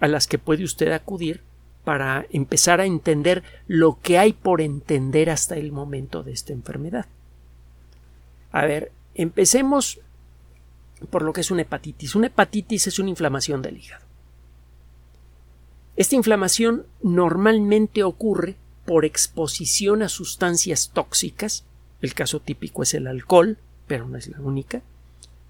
a 0.00 0.08
las 0.08 0.26
que 0.26 0.38
puede 0.38 0.64
usted 0.64 0.90
acudir 0.90 1.42
para 1.84 2.26
empezar 2.30 2.80
a 2.80 2.86
entender 2.86 3.42
lo 3.68 4.00
que 4.00 4.18
hay 4.18 4.32
por 4.32 4.62
entender 4.62 5.28
hasta 5.28 5.56
el 5.56 5.70
momento 5.70 6.22
de 6.22 6.32
esta 6.32 6.54
enfermedad. 6.54 7.06
A 8.52 8.64
ver, 8.64 8.90
empecemos 9.14 10.00
por 11.10 11.22
lo 11.22 11.32
que 11.32 11.40
es 11.40 11.50
una 11.50 11.62
hepatitis. 11.62 12.14
Una 12.14 12.28
hepatitis 12.28 12.86
es 12.86 12.98
una 12.98 13.10
inflamación 13.10 13.62
del 13.62 13.78
hígado. 13.78 14.04
Esta 15.96 16.16
inflamación 16.16 16.86
normalmente 17.02 18.02
ocurre 18.02 18.56
por 18.84 19.04
exposición 19.04 20.02
a 20.02 20.08
sustancias 20.08 20.90
tóxicas. 20.92 21.64
El 22.00 22.14
caso 22.14 22.40
típico 22.40 22.82
es 22.82 22.94
el 22.94 23.06
alcohol, 23.06 23.58
pero 23.86 24.08
no 24.08 24.18
es 24.18 24.28
la 24.28 24.40
única. 24.40 24.82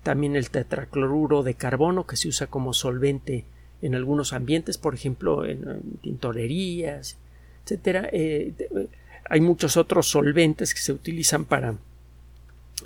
También 0.03 0.37
el 0.37 0.51
tetracloruro 0.51 1.43
de 1.43 1.55
carbono 1.55 2.07
que 2.07 2.17
se 2.17 2.29
usa 2.29 2.47
como 2.47 2.75
solvente 2.75 3.47
en 3.81 3.95
algunos 3.95 4.33
ambientes, 4.33 4.79
por 4.79 4.95
ejemplo, 4.95 5.47
en, 5.47 5.99
tintorerías, 6.03 7.17
etcétera. 7.65 8.09
Eh, 8.13 8.53
hay 9.29 9.41
muchos 9.41 9.77
otros 9.77 10.09
solventes 10.09 10.75
que 10.75 10.81
se 10.81 10.93
utilizan 10.93 11.47
para 11.47 11.77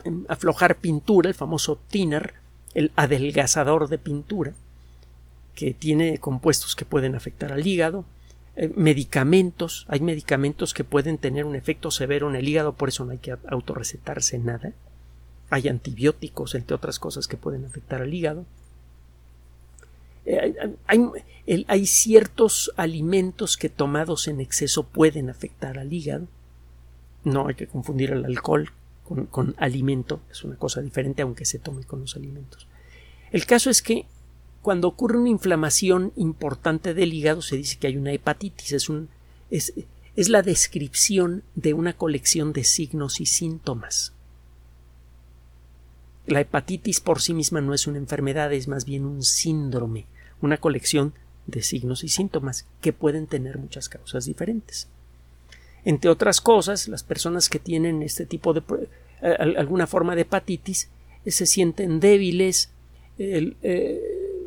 em, 0.04 0.24
aflojar 0.28 0.76
pintura, 0.76 1.28
el 1.28 1.34
famoso 1.34 1.80
thinner, 1.88 2.34
el 2.78 2.92
adelgazador 2.94 3.88
de 3.88 3.98
pintura, 3.98 4.52
que 5.56 5.74
tiene 5.74 6.18
compuestos 6.18 6.76
que 6.76 6.84
pueden 6.84 7.16
afectar 7.16 7.52
al 7.52 7.66
hígado, 7.66 8.04
eh, 8.54 8.70
medicamentos, 8.76 9.84
hay 9.88 9.98
medicamentos 9.98 10.74
que 10.74 10.84
pueden 10.84 11.18
tener 11.18 11.44
un 11.44 11.56
efecto 11.56 11.90
severo 11.90 12.30
en 12.30 12.36
el 12.36 12.48
hígado, 12.48 12.74
por 12.74 12.88
eso 12.88 13.04
no 13.04 13.10
hay 13.10 13.18
que 13.18 13.36
autorrecetarse 13.48 14.38
nada. 14.38 14.74
Hay 15.50 15.66
antibióticos, 15.66 16.54
entre 16.54 16.76
otras 16.76 17.00
cosas, 17.00 17.26
que 17.26 17.36
pueden 17.36 17.64
afectar 17.64 18.00
al 18.00 18.14
hígado. 18.14 18.46
Eh, 20.24 20.76
hay, 20.86 21.86
ciertos 21.86 22.72
alimentos 22.76 23.56
que 23.56 23.70
tomados 23.70 24.28
en 24.28 24.40
exceso 24.40 24.84
pueden 24.84 25.30
afectar 25.30 25.80
al 25.80 25.92
hígado. 25.92 26.28
No 27.24 27.48
hay 27.48 27.56
que 27.56 27.66
confundir 27.66 28.12
el 28.12 28.24
alcohol 28.24 28.70
con, 29.08 29.26
con, 29.26 29.54
alimento, 29.58 30.20
es 30.30 30.44
una 30.44 30.56
cosa 30.56 30.80
diferente 30.82 31.22
aunque 31.22 31.44
se 31.44 31.58
tome 31.58 31.84
con 31.84 32.00
los 32.00 32.16
alimentos. 32.16 32.66
El 33.32 33.46
caso 33.46 33.70
es 33.70 33.82
que 33.82 34.06
cuando 34.62 34.88
ocurre 34.88 35.18
una 35.18 35.28
inflamación 35.28 36.12
importante 36.16 36.94
del 36.94 37.12
hígado 37.14 37.42
se 37.42 37.56
dice 37.56 37.78
que 37.78 37.86
hay 37.86 37.96
una 37.96 38.12
hepatitis, 38.12 38.72
es, 38.72 38.88
un, 38.88 39.08
es, 39.50 39.72
es 40.16 40.28
la 40.28 40.42
descripción 40.42 41.42
de 41.54 41.74
una 41.74 41.94
colección 41.94 42.52
de 42.52 42.64
signos 42.64 43.20
y 43.20 43.26
síntomas. 43.26 44.12
La 46.26 46.40
hepatitis 46.40 47.00
por 47.00 47.22
sí 47.22 47.32
misma 47.32 47.60
no 47.62 47.72
es 47.72 47.86
una 47.86 47.98
enfermedad, 47.98 48.52
es 48.52 48.68
más 48.68 48.84
bien 48.84 49.06
un 49.06 49.22
síndrome 49.22 50.06
una 50.40 50.58
colección 50.58 51.14
de 51.46 51.62
signos 51.62 52.04
y 52.04 52.08
síntomas 52.08 52.66
que 52.80 52.92
pueden 52.92 53.26
tener 53.26 53.58
muchas 53.58 53.88
causas 53.88 54.26
diferentes. 54.26 54.88
Entre 55.84 56.10
otras 56.10 56.40
cosas, 56.40 56.88
las 56.88 57.02
personas 57.02 57.48
que 57.48 57.58
tienen 57.58 58.02
este 58.02 58.26
tipo 58.26 58.52
de 58.52 58.62
eh, 59.22 59.36
alguna 59.56 59.86
forma 59.86 60.14
de 60.14 60.22
hepatitis 60.22 60.88
eh, 61.24 61.30
se 61.30 61.46
sienten 61.46 62.00
débiles, 62.00 62.70
eh, 63.18 64.00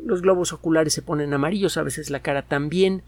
los 0.04 0.22
globos 0.22 0.52
oculares 0.52 0.94
se 0.94 1.02
ponen 1.02 1.34
amarillos, 1.34 1.76
a 1.76 1.82
veces 1.82 2.10
la 2.10 2.20
cara 2.20 2.42
también, 2.42 3.02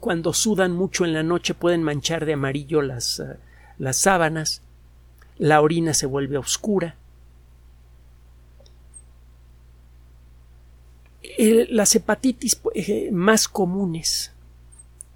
cuando 0.00 0.32
sudan 0.32 0.72
mucho 0.72 1.04
en 1.04 1.12
la 1.12 1.22
noche 1.22 1.52
pueden 1.52 1.82
manchar 1.82 2.24
de 2.24 2.32
amarillo 2.32 2.80
las, 2.80 3.22
las 3.76 3.96
sábanas, 3.98 4.62
la 5.36 5.60
orina 5.60 5.92
se 5.92 6.06
vuelve 6.06 6.38
oscura, 6.38 6.96
las 11.68 11.94
hepatitis 11.94 12.58
más 13.12 13.46
comunes 13.46 14.32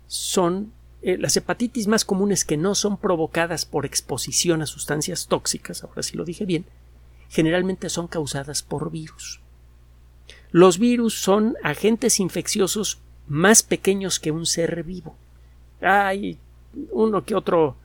son 0.07 0.71
eh, 1.03 1.19
las 1.19 1.37
hepatitis 1.37 1.89
más 1.89 2.05
comunes 2.05 2.45
que 2.45 2.57
no 2.57 2.75
son 2.75 2.97
provocadas 2.97 3.65
por 3.67 3.85
exposición 3.85 4.63
a 4.63 4.67
sustancias 4.67 5.27
tóxicas, 5.27 5.83
ahora 5.83 6.03
sí 6.03 6.17
lo 6.17 6.25
dije 6.25 6.45
bien, 6.47 6.65
generalmente 7.29 7.89
son 7.89 8.07
causadas 8.07 8.63
por 8.63 8.91
virus. 8.91 9.41
Los 10.53 10.79
virus 10.79 11.21
son 11.21 11.57
agentes 11.65 12.21
infecciosos 12.21 13.01
más 13.27 13.63
pequeños 13.63 14.21
que 14.21 14.31
un 14.31 14.47
ser 14.47 14.85
vivo. 14.85 15.17
Hay 15.81 16.39
uno 16.91 17.25
que 17.25 17.35
otro 17.35 17.77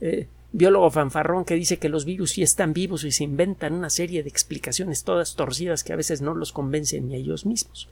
eh, 0.00 0.26
biólogo 0.52 0.90
fanfarrón 0.90 1.44
que 1.44 1.54
dice 1.54 1.78
que 1.78 1.88
los 1.88 2.04
virus 2.04 2.32
sí 2.32 2.42
están 2.42 2.74
vivos 2.74 3.04
y 3.04 3.12
se 3.12 3.24
inventan 3.24 3.72
una 3.72 3.88
serie 3.88 4.22
de 4.22 4.28
explicaciones 4.28 5.04
todas 5.04 5.36
torcidas 5.36 5.84
que 5.84 5.92
a 5.94 5.96
veces 5.96 6.20
no 6.20 6.34
los 6.34 6.52
convencen 6.52 7.08
ni 7.08 7.14
a 7.14 7.18
ellos 7.18 7.46
mismos. 7.46 7.88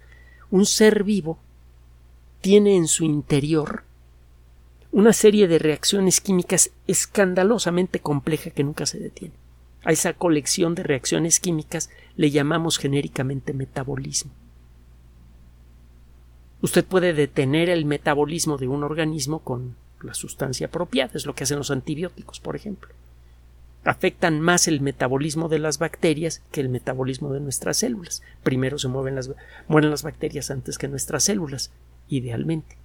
Un 0.51 0.67
ser 0.67 1.03
vivo 1.03 1.39
tiene 2.43 2.77
en 2.77 2.89
su 2.89 3.05
interior 3.05 3.86
una 4.97 5.13
serie 5.13 5.47
de 5.47 5.59
reacciones 5.59 6.23
químicas 6.23 6.71
escandalosamente 6.87 8.01
compleja 8.01 8.49
que 8.49 8.65
nunca 8.65 8.87
se 8.87 8.99
detiene. 8.99 9.35
A 9.85 9.93
esa 9.93 10.15
colección 10.15 10.75
de 10.75 10.85
reacciones 10.85 11.39
químicas 11.39 11.91
le 12.17 12.31
llamamos 12.31 12.79
genéricamente 12.79 13.53
metabolismo. 13.53 14.33
Usted 16.63 16.83
puede 16.83 17.13
detener 17.13 17.69
el 17.69 17.85
metabolismo 17.85 18.57
de 18.57 18.69
un 18.69 18.85
organismo 18.85 19.41
con 19.41 19.77
la 20.01 20.15
sustancia 20.15 20.69
apropiada, 20.69 21.11
es 21.13 21.27
lo 21.27 21.35
que 21.35 21.45
hacen 21.45 21.59
los 21.59 21.71
antibióticos, 21.71 22.41
por 22.41 22.57
ejemplo. 22.57 22.89
Afectan 23.85 24.41
más 24.41 24.67
el 24.67 24.81
metabolismo 24.81 25.51
de 25.51 25.59
las 25.59 25.79
bacterias 25.79 26.41
que 26.53 26.63
el 26.63 26.71
metabolismo 26.71 27.35
de 27.35 27.41
nuestras 27.41 27.77
células. 27.77 28.23
Primero 28.43 28.79
se 28.79 28.89
mueven 28.89 29.15
las, 29.15 29.31
mueren 29.69 29.91
las 29.91 30.05
bacterias 30.05 30.51
antes 30.51 30.79
que 30.79 30.89
nuestras 30.89 31.25
células, 31.25 31.71
idealmente. 32.09 32.79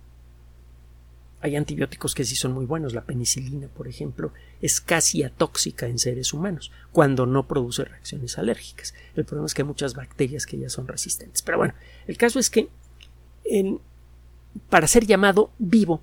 Hay 1.42 1.56
antibióticos 1.56 2.14
que 2.14 2.24
sí 2.24 2.36
son 2.36 2.54
muy 2.54 2.66
buenos. 2.66 2.94
La 2.94 3.04
penicilina, 3.04 3.68
por 3.68 3.88
ejemplo, 3.88 4.32
es 4.62 4.80
casi 4.80 5.24
atóxica 5.24 5.88
en 5.88 6.00
seres 6.00 6.34
humanos 6.34 6.72
cuando 6.92 7.26
no 7.26 7.48
produce 7.48 7.84
reacciones 7.84 8.38
alérgicas. 8.38 8.94
El 9.16 9.26
problema 9.26 9.48
es 9.48 9.54
que 9.54 9.64
hay 9.64 9.68
muchas 9.68 9.96
bacterias 9.96 10.46
que 10.46 10.58
ya 10.58 10.70
son 10.70 10.88
resistentes. 10.88 11.42
Pero 11.42 11.58
bueno, 11.58 11.74
el 12.08 12.18
caso 12.18 12.40
es 12.40 12.50
que 12.50 12.70
para 14.70 14.88
ser 14.88 15.06
llamado 15.06 15.52
vivo 15.58 16.02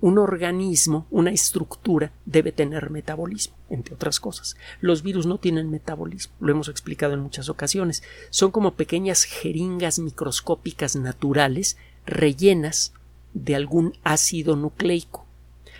un 0.00 0.18
organismo, 0.18 1.06
una 1.10 1.30
estructura, 1.30 2.12
debe 2.26 2.52
tener 2.52 2.90
metabolismo, 2.90 3.56
entre 3.70 3.94
otras 3.94 4.20
cosas. 4.20 4.54
Los 4.82 5.02
virus 5.02 5.24
no 5.24 5.38
tienen 5.38 5.70
metabolismo, 5.70 6.34
lo 6.40 6.52
hemos 6.52 6.68
explicado 6.68 7.14
en 7.14 7.20
muchas 7.20 7.48
ocasiones. 7.48 8.02
Son 8.28 8.50
como 8.50 8.74
pequeñas 8.74 9.24
jeringas 9.24 9.98
microscópicas 9.98 10.94
naturales 10.94 11.78
rellenas 12.04 12.92
de 13.34 13.54
algún 13.54 13.94
ácido 14.04 14.56
nucleico. 14.56 15.26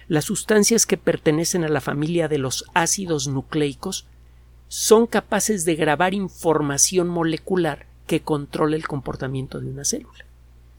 Las 0.06 0.26
sustancias 0.26 0.84
que 0.84 0.98
pertenecen 0.98 1.64
a 1.64 1.68
la 1.68 1.80
familia 1.80 2.28
de 2.28 2.38
los 2.38 2.66
ácidos 2.74 3.26
nucleicos 3.26 4.06
son 4.68 5.06
capaces 5.06 5.64
de 5.64 5.76
grabar 5.76 6.12
información 6.12 7.08
molecular 7.08 7.86
que 8.06 8.20
controla 8.20 8.76
el 8.76 8.86
comportamiento 8.86 9.60
de 9.60 9.68
una 9.70 9.84
célula. 9.84 10.26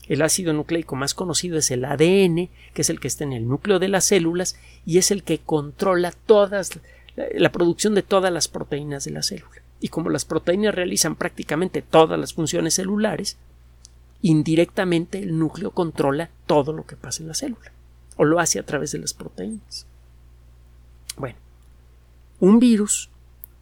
El 0.08 0.22
ácido 0.22 0.53
nucleico 0.53 0.96
más 0.96 1.15
conocido 1.15 1.58
es 1.58 1.72
el 1.72 1.84
ADN, 1.86 2.50
que 2.74 2.82
es 2.82 2.89
el 2.91 3.00
que 3.00 3.08
está 3.08 3.24
en 3.24 3.34
el 3.34 3.48
núcleo 3.48 3.79
de 3.79 3.88
las 3.88 4.05
células 4.05 4.55
y 4.86 5.00
es 5.00 5.10
el 5.10 5.24
que 5.24 5.39
controla 5.39 6.12
todas 6.12 6.79
la 7.15 7.51
producción 7.51 7.96
de 7.96 8.03
todas 8.03 8.32
las 8.32 8.48
proteínas 8.48 9.05
de 9.05 9.12
la 9.12 9.24
célula. 9.24 9.62
Y 9.79 9.88
como 9.88 10.10
las 10.10 10.25
proteínas 10.25 10.75
realizan 10.75 11.15
prácticamente 11.15 11.82
todas 11.82 12.20
las 12.20 12.34
funciones 12.34 12.74
celulares, 12.75 13.38
indirectamente 14.27 15.20
el 15.20 15.38
núcleo 15.38 15.72
controla 15.72 16.29
todo 16.46 16.74
lo 16.74 16.86
que 16.86 16.96
pasa 16.96 17.22
en 17.22 17.27
la 17.27 17.34
célula, 17.34 17.72
o 18.17 18.25
lo 18.25 18.39
hace 18.39 18.60
a 18.60 18.65
través 18.65 18.91
de 18.91 19.00
las 19.00 19.13
proteínas. 19.13 19.86
Bueno, 21.17 21.38
un 22.39 22.60
virus 22.60 23.10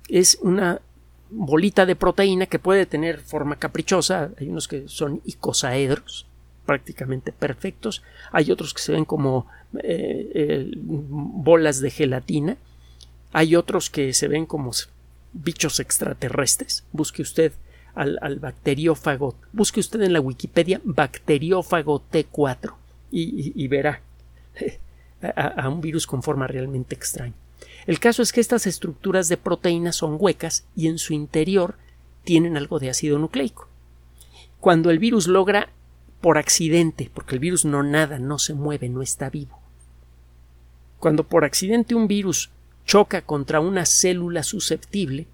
es 0.07 0.37
una 0.41 0.81
bolita 1.29 1.85
de 1.85 1.95
proteína 1.95 2.45
que 2.45 2.59
puede 2.59 2.85
tener 2.85 3.19
forma 3.19 3.57
caprichosa, 3.57 4.31
hay 4.39 4.49
unos 4.49 4.67
que 4.67 4.87
son 4.87 5.21
icosaedros, 5.25 6.27
prácticamente 6.65 7.31
perfectos. 7.31 8.03
Hay 8.31 8.51
otros 8.51 8.73
que 8.73 8.81
se 8.81 8.91
ven 8.91 9.05
como 9.05 9.47
eh, 9.83 10.71
bolas 10.75 11.79
de 11.81 11.91
gelatina. 11.91 12.57
Hay 13.31 13.55
otros 13.55 13.89
que 13.89 14.13
se 14.13 14.27
ven 14.27 14.45
como 14.45 14.71
bichos 15.33 15.79
extraterrestres. 15.79 16.83
Busque 16.91 17.21
usted 17.21 17.51
al, 17.95 18.39
bacteriófago. 18.39 19.35
Busque 19.51 19.79
usted 19.79 20.01
en 20.01 20.13
la 20.13 20.21
Wikipedia 20.21 20.81
bacteriófago 20.83 22.03
T4 22.11 22.73
y, 23.11 23.67
verá 23.67 24.01
a, 25.35 25.69
un 25.69 25.81
virus 25.81 26.07
con 26.07 26.23
forma 26.23 26.47
realmente 26.47 26.95
extraña. 26.95 27.35
El 27.85 27.99
caso 27.99 28.21
es 28.21 28.31
que 28.31 28.41
estas 28.41 28.65
estructuras 28.65 29.27
de 29.29 29.37
proteínas 29.37 29.97
son 29.97 30.17
huecas 30.19 30.65
y 30.75 30.87
en 30.87 30.97
su 30.97 31.13
interior 31.13 31.75
tienen 32.23 32.57
algo 32.57 32.79
de 32.79 32.89
ácido 32.89 33.19
nucleico. 33.19 33.67
cuando 34.59 34.89
el 34.91 34.99
virus 34.99 35.27
logra 35.27 35.69
por 36.21 36.37
accidente, 36.37 37.11
porque 37.13 37.35
el 37.35 37.39
virus 37.39 37.65
no 37.65 37.83
nada, 37.83 38.17
no 38.17 38.39
se 38.39 38.53
mueve, 38.53 38.87
no 38.87 39.01
está 39.01 39.29
vivo. 39.29 39.59
Cuando 40.99 41.25
por 41.25 41.43
accidente 41.43 41.95
un 41.95 42.07
virus 42.07 42.49
choca 42.85 43.21
contra 43.21 43.59
una 43.59 43.85
célula 43.85 44.41
susceptible, 44.41 45.27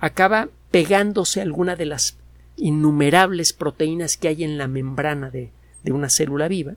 acaba 0.00 0.48
pegándose 0.72 1.38
a 1.38 1.44
alguna 1.44 1.76
de 1.76 1.86
las 1.86 2.16
innumerables 2.56 3.52
proteínas 3.52 4.16
que 4.16 4.28
hay 4.28 4.42
en 4.42 4.58
la 4.58 4.66
membrana 4.66 5.30
de, 5.30 5.50
de 5.84 5.92
una 5.92 6.08
célula 6.08 6.48
viva. 6.48 6.74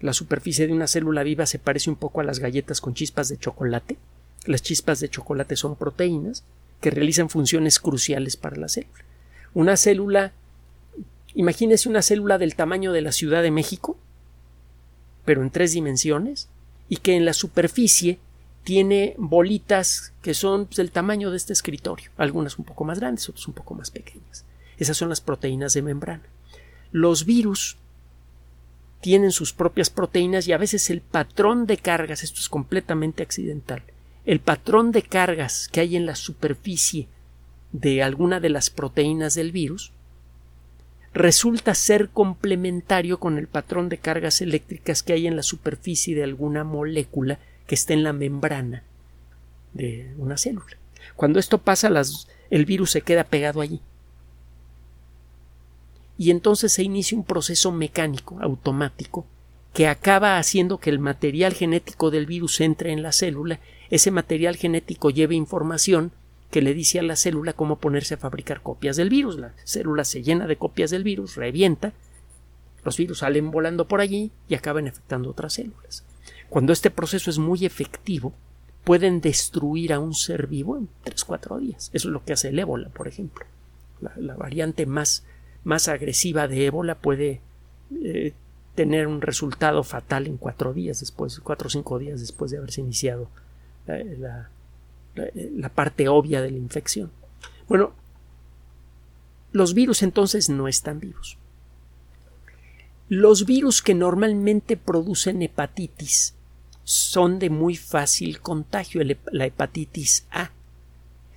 La 0.00 0.12
superficie 0.12 0.68
de 0.68 0.72
una 0.72 0.86
célula 0.86 1.24
viva 1.24 1.46
se 1.46 1.58
parece 1.58 1.90
un 1.90 1.96
poco 1.96 2.20
a 2.20 2.24
las 2.24 2.38
galletas 2.38 2.80
con 2.80 2.94
chispas 2.94 3.28
de 3.28 3.38
chocolate. 3.38 3.96
Las 4.46 4.62
chispas 4.62 5.00
de 5.00 5.08
chocolate 5.08 5.56
son 5.56 5.74
proteínas 5.74 6.44
que 6.80 6.90
realizan 6.90 7.28
funciones 7.28 7.80
cruciales 7.80 8.36
para 8.36 8.56
la 8.56 8.68
célula. 8.68 9.04
Una 9.54 9.76
célula, 9.76 10.32
imagínese 11.34 11.88
una 11.88 12.02
célula 12.02 12.38
del 12.38 12.54
tamaño 12.54 12.92
de 12.92 13.02
la 13.02 13.12
Ciudad 13.12 13.42
de 13.42 13.50
México, 13.50 13.96
pero 15.24 15.42
en 15.42 15.50
tres 15.50 15.72
dimensiones, 15.72 16.48
y 16.88 16.98
que 16.98 17.16
en 17.16 17.24
la 17.24 17.32
superficie 17.32 18.18
tiene 18.68 19.14
bolitas 19.16 20.12
que 20.20 20.34
son 20.34 20.66
pues, 20.66 20.76
del 20.76 20.90
tamaño 20.90 21.30
de 21.30 21.38
este 21.38 21.54
escritorio, 21.54 22.10
algunas 22.18 22.58
un 22.58 22.66
poco 22.66 22.84
más 22.84 23.00
grandes, 23.00 23.26
otras 23.26 23.48
un 23.48 23.54
poco 23.54 23.72
más 23.72 23.90
pequeñas. 23.90 24.44
Esas 24.76 24.94
son 24.94 25.08
las 25.08 25.22
proteínas 25.22 25.72
de 25.72 25.80
membrana. 25.80 26.24
Los 26.92 27.24
virus 27.24 27.78
tienen 29.00 29.32
sus 29.32 29.54
propias 29.54 29.88
proteínas 29.88 30.46
y 30.46 30.52
a 30.52 30.58
veces 30.58 30.90
el 30.90 31.00
patrón 31.00 31.64
de 31.64 31.78
cargas, 31.78 32.22
esto 32.22 32.40
es 32.40 32.50
completamente 32.50 33.22
accidental, 33.22 33.82
el 34.26 34.38
patrón 34.38 34.92
de 34.92 35.00
cargas 35.00 35.70
que 35.72 35.80
hay 35.80 35.96
en 35.96 36.04
la 36.04 36.14
superficie 36.14 37.08
de 37.72 38.02
alguna 38.02 38.38
de 38.38 38.50
las 38.50 38.68
proteínas 38.68 39.34
del 39.34 39.50
virus 39.50 39.92
resulta 41.14 41.74
ser 41.74 42.10
complementario 42.10 43.18
con 43.18 43.38
el 43.38 43.46
patrón 43.48 43.88
de 43.88 43.96
cargas 43.96 44.42
eléctricas 44.42 45.02
que 45.02 45.14
hay 45.14 45.26
en 45.26 45.36
la 45.36 45.42
superficie 45.42 46.14
de 46.14 46.22
alguna 46.22 46.64
molécula 46.64 47.38
que 47.68 47.76
está 47.76 47.92
en 47.92 48.02
la 48.02 48.12
membrana 48.12 48.82
de 49.74 50.12
una 50.16 50.36
célula. 50.36 50.76
Cuando 51.14 51.38
esto 51.38 51.58
pasa, 51.58 51.92
el 52.50 52.64
virus 52.64 52.90
se 52.90 53.02
queda 53.02 53.22
pegado 53.22 53.60
allí. 53.60 53.80
Y 56.16 56.32
entonces 56.32 56.72
se 56.72 56.82
inicia 56.82 57.16
un 57.16 57.24
proceso 57.24 57.70
mecánico, 57.70 58.38
automático, 58.40 59.26
que 59.74 59.86
acaba 59.86 60.38
haciendo 60.38 60.78
que 60.78 60.90
el 60.90 60.98
material 60.98 61.52
genético 61.52 62.10
del 62.10 62.26
virus 62.26 62.60
entre 62.60 62.90
en 62.90 63.02
la 63.02 63.12
célula, 63.12 63.60
ese 63.90 64.10
material 64.10 64.56
genético 64.56 65.10
lleve 65.10 65.36
información 65.36 66.10
que 66.50 66.62
le 66.62 66.72
dice 66.72 66.98
a 66.98 67.02
la 67.02 67.16
célula 67.16 67.52
cómo 67.52 67.78
ponerse 67.78 68.14
a 68.14 68.18
fabricar 68.18 68.62
copias 68.62 68.96
del 68.96 69.10
virus. 69.10 69.38
La 69.38 69.52
célula 69.64 70.04
se 70.04 70.22
llena 70.22 70.46
de 70.46 70.56
copias 70.56 70.90
del 70.90 71.04
virus, 71.04 71.36
revienta, 71.36 71.92
los 72.82 72.96
virus 72.96 73.18
salen 73.18 73.50
volando 73.50 73.86
por 73.86 74.00
allí 74.00 74.32
y 74.48 74.54
acaban 74.54 74.88
afectando 74.88 75.28
otras 75.30 75.52
células. 75.52 76.04
Cuando 76.48 76.72
este 76.72 76.90
proceso 76.90 77.30
es 77.30 77.38
muy 77.38 77.66
efectivo, 77.66 78.32
pueden 78.84 79.20
destruir 79.20 79.92
a 79.92 79.98
un 79.98 80.14
ser 80.14 80.46
vivo 80.46 80.78
en 80.78 80.88
3-4 81.04 81.60
días. 81.60 81.90
Eso 81.92 82.08
es 82.08 82.12
lo 82.12 82.24
que 82.24 82.32
hace 82.32 82.48
el 82.48 82.58
ébola, 82.58 82.88
por 82.88 83.06
ejemplo. 83.06 83.44
La, 84.00 84.34
variante 84.34 84.86
más, 84.86 85.26
más, 85.64 85.88
agresiva 85.88 86.48
de 86.48 86.66
ébola 86.66 86.94
puede 86.94 87.42
eh, 88.02 88.32
tener 88.74 89.06
un 89.06 89.20
resultado 89.20 89.82
fatal 89.82 90.26
en 90.26 90.38
4 90.38 90.72
días 90.72 91.00
después, 91.00 91.38
4 91.40 91.66
o 91.66 91.70
5 91.70 91.98
días 91.98 92.20
después 92.20 92.50
de 92.50 92.58
haberse 92.58 92.80
iniciado 92.80 93.28
la, 93.86 94.50
la 95.14 95.68
parte 95.70 96.08
obvia 96.08 96.40
de 96.40 96.50
la 96.50 96.58
infección. 96.58 97.10
Bueno, 97.68 97.92
los 99.52 99.74
virus 99.74 100.02
entonces 100.02 100.48
no 100.48 100.68
están 100.68 101.00
vivos. 101.00 101.38
Los 103.08 103.46
virus 103.46 103.82
que 103.82 103.94
normalmente 103.94 104.76
producen 104.76 105.42
hepatitis 105.42 106.37
son 106.88 107.38
de 107.38 107.50
muy 107.50 107.76
fácil 107.76 108.40
contagio, 108.40 109.02
la 109.30 109.44
hepatitis 109.44 110.26
A. 110.30 110.52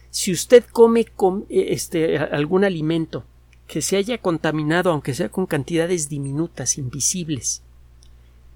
Si 0.09 0.31
usted 0.31 0.63
come 0.63 1.05
este, 1.49 2.17
algún 2.17 2.63
alimento 2.63 3.25
que 3.67 3.81
se 3.81 3.97
haya 3.97 4.17
contaminado, 4.19 4.91
aunque 4.91 5.13
sea 5.13 5.27
con 5.27 5.47
cantidades 5.47 6.07
diminutas, 6.07 6.77
invisibles, 6.77 7.63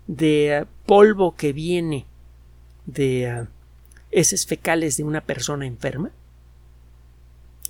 de 0.07 0.55
eh, 0.59 0.65
polvo 0.85 1.35
que 1.35 1.51
viene 1.51 2.05
de 2.85 3.41
uh, 3.41 3.47
heces 4.11 4.45
fecales 4.45 4.95
de 4.95 5.03
una 5.03 5.19
persona 5.19 5.65
enferma, 5.65 6.11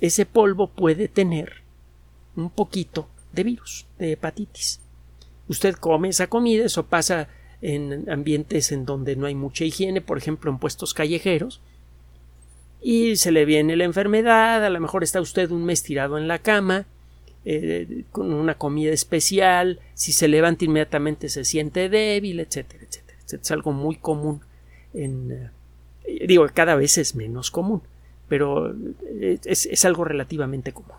ese 0.00 0.24
polvo 0.24 0.68
puede 0.68 1.08
tener 1.08 1.64
un 2.36 2.48
poquito 2.48 3.08
de 3.32 3.42
virus, 3.42 3.86
de 3.98 4.12
hepatitis. 4.12 4.78
Usted 5.48 5.74
come 5.74 6.10
esa 6.10 6.28
comida, 6.28 6.66
eso 6.66 6.86
pasa 6.86 7.28
en 7.62 8.10
ambientes 8.10 8.72
en 8.72 8.84
donde 8.84 9.16
no 9.16 9.26
hay 9.26 9.34
mucha 9.34 9.64
higiene, 9.64 10.00
por 10.00 10.18
ejemplo 10.18 10.50
en 10.50 10.58
puestos 10.58 10.94
callejeros, 10.94 11.60
y 12.80 13.16
se 13.16 13.32
le 13.32 13.44
viene 13.44 13.76
la 13.76 13.84
enfermedad, 13.84 14.64
a 14.64 14.70
lo 14.70 14.80
mejor 14.80 15.02
está 15.02 15.20
usted 15.20 15.50
un 15.50 15.64
mes 15.64 15.82
tirado 15.82 16.18
en 16.18 16.28
la 16.28 16.38
cama, 16.38 16.86
eh, 17.48 18.02
con 18.10 18.32
una 18.32 18.54
comida 18.54 18.92
especial, 18.92 19.78
si 19.94 20.12
se 20.12 20.26
levanta 20.26 20.64
inmediatamente 20.64 21.28
se 21.28 21.44
siente 21.44 21.88
débil, 21.88 22.40
etcétera, 22.40 22.84
etcétera. 22.84 23.18
Es 23.24 23.50
algo 23.52 23.72
muy 23.72 23.96
común. 23.96 24.40
Eh, 24.92 25.48
digo, 26.26 26.44
cada 26.52 26.74
vez 26.74 26.98
es 26.98 27.14
menos 27.14 27.52
común, 27.52 27.82
pero 28.28 28.74
eh, 29.20 29.38
es, 29.44 29.84
algo 29.84 30.04
relativamente 30.04 30.72
común. 30.72 30.96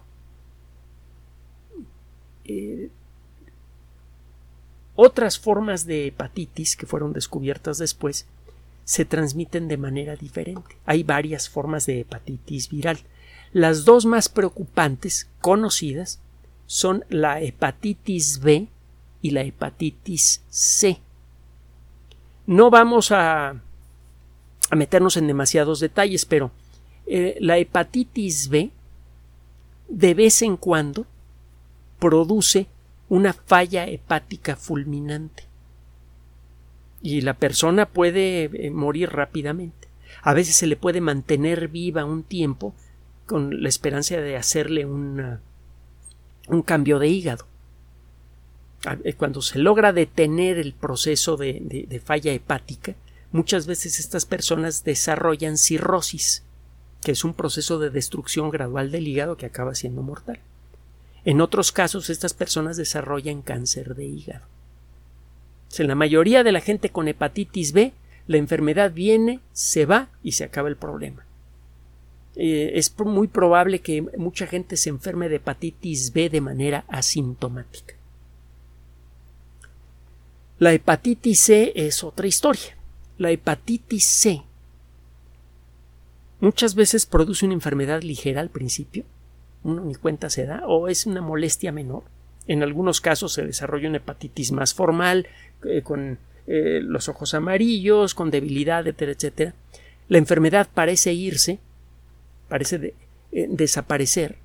Otras 5.00 5.38
formas 5.38 5.86
de 5.86 6.08
hepatitis 6.08 6.76
que 6.76 6.88
fueron 6.88 7.14
descubiertas 7.14 7.78
después 7.78 8.26
se 8.84 9.06
transmiten 9.06 9.68
de 9.68 9.78
manera 9.78 10.16
diferente. 10.16 10.76
Hay 10.88 11.04
varias 11.04 11.50
formas 11.50 11.86
de 11.86 12.00
hepatitis 12.00 12.68
viral. 12.68 12.98
Las 13.54 13.86
dos 13.86 14.08
más 14.08 14.28
preocupantes, 14.28 15.30
conocidas, 15.40 16.20
son 16.66 17.06
la 17.10 17.42
hepatitis 17.42 18.40
B 18.40 18.70
y 19.22 19.30
la 19.30 19.42
hepatitis 19.44 20.42
C. 20.50 21.00
No 22.48 22.72
vamos 22.72 23.12
a, 23.12 23.62
meternos 24.72 25.16
en 25.16 25.28
demasiados 25.28 25.80
detalles, 25.80 26.26
pero 26.26 26.50
eh, 27.06 27.38
la 27.40 27.60
hepatitis 27.60 28.50
B 28.50 28.72
de 29.90 30.14
vez 30.16 30.42
en 30.42 30.58
cuando 30.58 31.06
produce 32.00 32.66
una 33.10 33.34
falla 33.34 33.88
hepática 33.88 34.56
fulminante. 34.56 35.43
Y 37.02 37.22
la 37.22 37.36
persona 37.36 37.88
puede 37.88 38.43
eh, 38.46 38.72
morir 38.72 39.10
rápidamente. 39.12 39.88
A 40.24 40.34
veces 40.34 40.56
se 40.56 40.67
le 40.67 40.76
puede 40.76 41.02
mantener 41.02 41.67
viva 41.67 42.06
un 42.06 42.24
tiempo 42.24 42.74
con 43.26 43.62
la 43.62 43.70
esperanza 43.70 44.17
de 44.17 44.36
hacerle 44.36 44.86
un 44.86 45.39
cambio 46.65 46.98
de 46.98 47.08
hígado. 47.08 47.46
Eh, 49.04 49.13
cuando 49.13 49.41
se 49.41 49.60
logra 49.60 49.93
detener 49.93 50.58
el 50.58 50.74
proceso 50.74 51.38
de, 51.38 51.86
de 51.88 52.00
falla 52.00 52.32
hepática, 52.32 52.96
muchas 53.32 53.67
veces 53.67 54.00
estas 54.00 54.26
personas 54.26 54.84
desarrollan 54.84 55.58
cirrosis, 55.58 56.43
que 57.02 57.12
es 57.12 57.24
un 57.24 57.34
proceso 57.34 57.80
de 57.80 57.89
destrucción 57.89 58.50
gradual 58.50 58.91
del 58.91 59.08
hígado 59.08 59.38
que 59.38 59.46
acaba 59.46 59.76
siendo 59.76 60.02
mortal. 60.02 60.39
En 61.25 61.41
otros 61.41 61.71
casos, 61.71 62.10
estas 62.10 62.34
personas 62.34 62.77
desarrollan 62.77 63.41
cáncer 63.41 63.95
de 63.95 64.06
hígado. 64.06 64.45
En 65.77 65.88
la 65.88 65.95
mayoría 65.95 66.43
de 66.43 66.51
la 66.51 66.62
gente 66.62 66.89
con 66.89 67.08
hepatitis 67.08 67.73
B, 67.73 67.93
la 68.25 68.38
enfermedad 68.38 68.91
viene, 68.91 69.41
se 69.53 69.86
va 69.86 70.10
y 70.23 70.34
se 70.34 70.43
acaba 70.43 70.69
el 70.69 70.75
problema. 70.75 71.25
Eh, 72.36 72.73
es 72.75 72.97
muy 72.99 73.27
probable 73.27 73.80
que 73.80 74.01
mucha 74.17 74.47
gente 74.47 74.77
se 74.77 74.89
enferme 74.89 75.30
de 75.30 75.38
hepatitis 75.38 76.13
B 76.13 76.30
de 76.30 76.41
manera 76.41 76.86
asintomática. 76.88 77.95
La 80.60 80.73
hepatitis 80.73 81.39
C 81.39 81.73
es 81.75 82.03
otra 82.03 82.27
historia. 82.27 82.75
La 83.17 83.32
hepatitis 83.32 84.06
C 84.06 84.43
muchas 86.39 86.75
veces 86.75 87.06
produce 87.06 87.45
una 87.45 87.56
enfermedad 87.56 88.01
ligera 88.03 88.41
al 88.41 88.49
principio, 88.49 89.03
uno 89.67 89.84
ni 89.84 89.95
cuenta 89.95 90.30
se 90.30 90.45
da, 90.45 90.65
o 90.65 90.88
es 90.88 91.06
una 91.06 91.21
molestia 91.21 91.71
menor. 91.71 92.03
En 92.47 92.63
algunos 92.63 93.01
casos 93.01 93.34
se 93.34 93.45
desarrolla 93.45 93.89
una 93.89 93.97
hepatitis 93.97 94.53
más 94.53 94.73
formal, 94.73 95.27
eh, 95.65 95.82
con 95.82 96.17
eh, 96.47 96.80
los 96.82 97.10
ojos 97.10 97.34
amarillos, 97.34 98.15
con 98.15 98.32
debilidad, 98.32 98.88
etcétera, 98.88 99.12
etcétera. 99.12 99.53
La 100.08 100.17
enfermedad 100.17 100.69
parece 100.73 101.13
irse, 101.13 101.60
parece 102.47 102.93
eh, 103.34 103.47
desaparecer, 103.49 104.38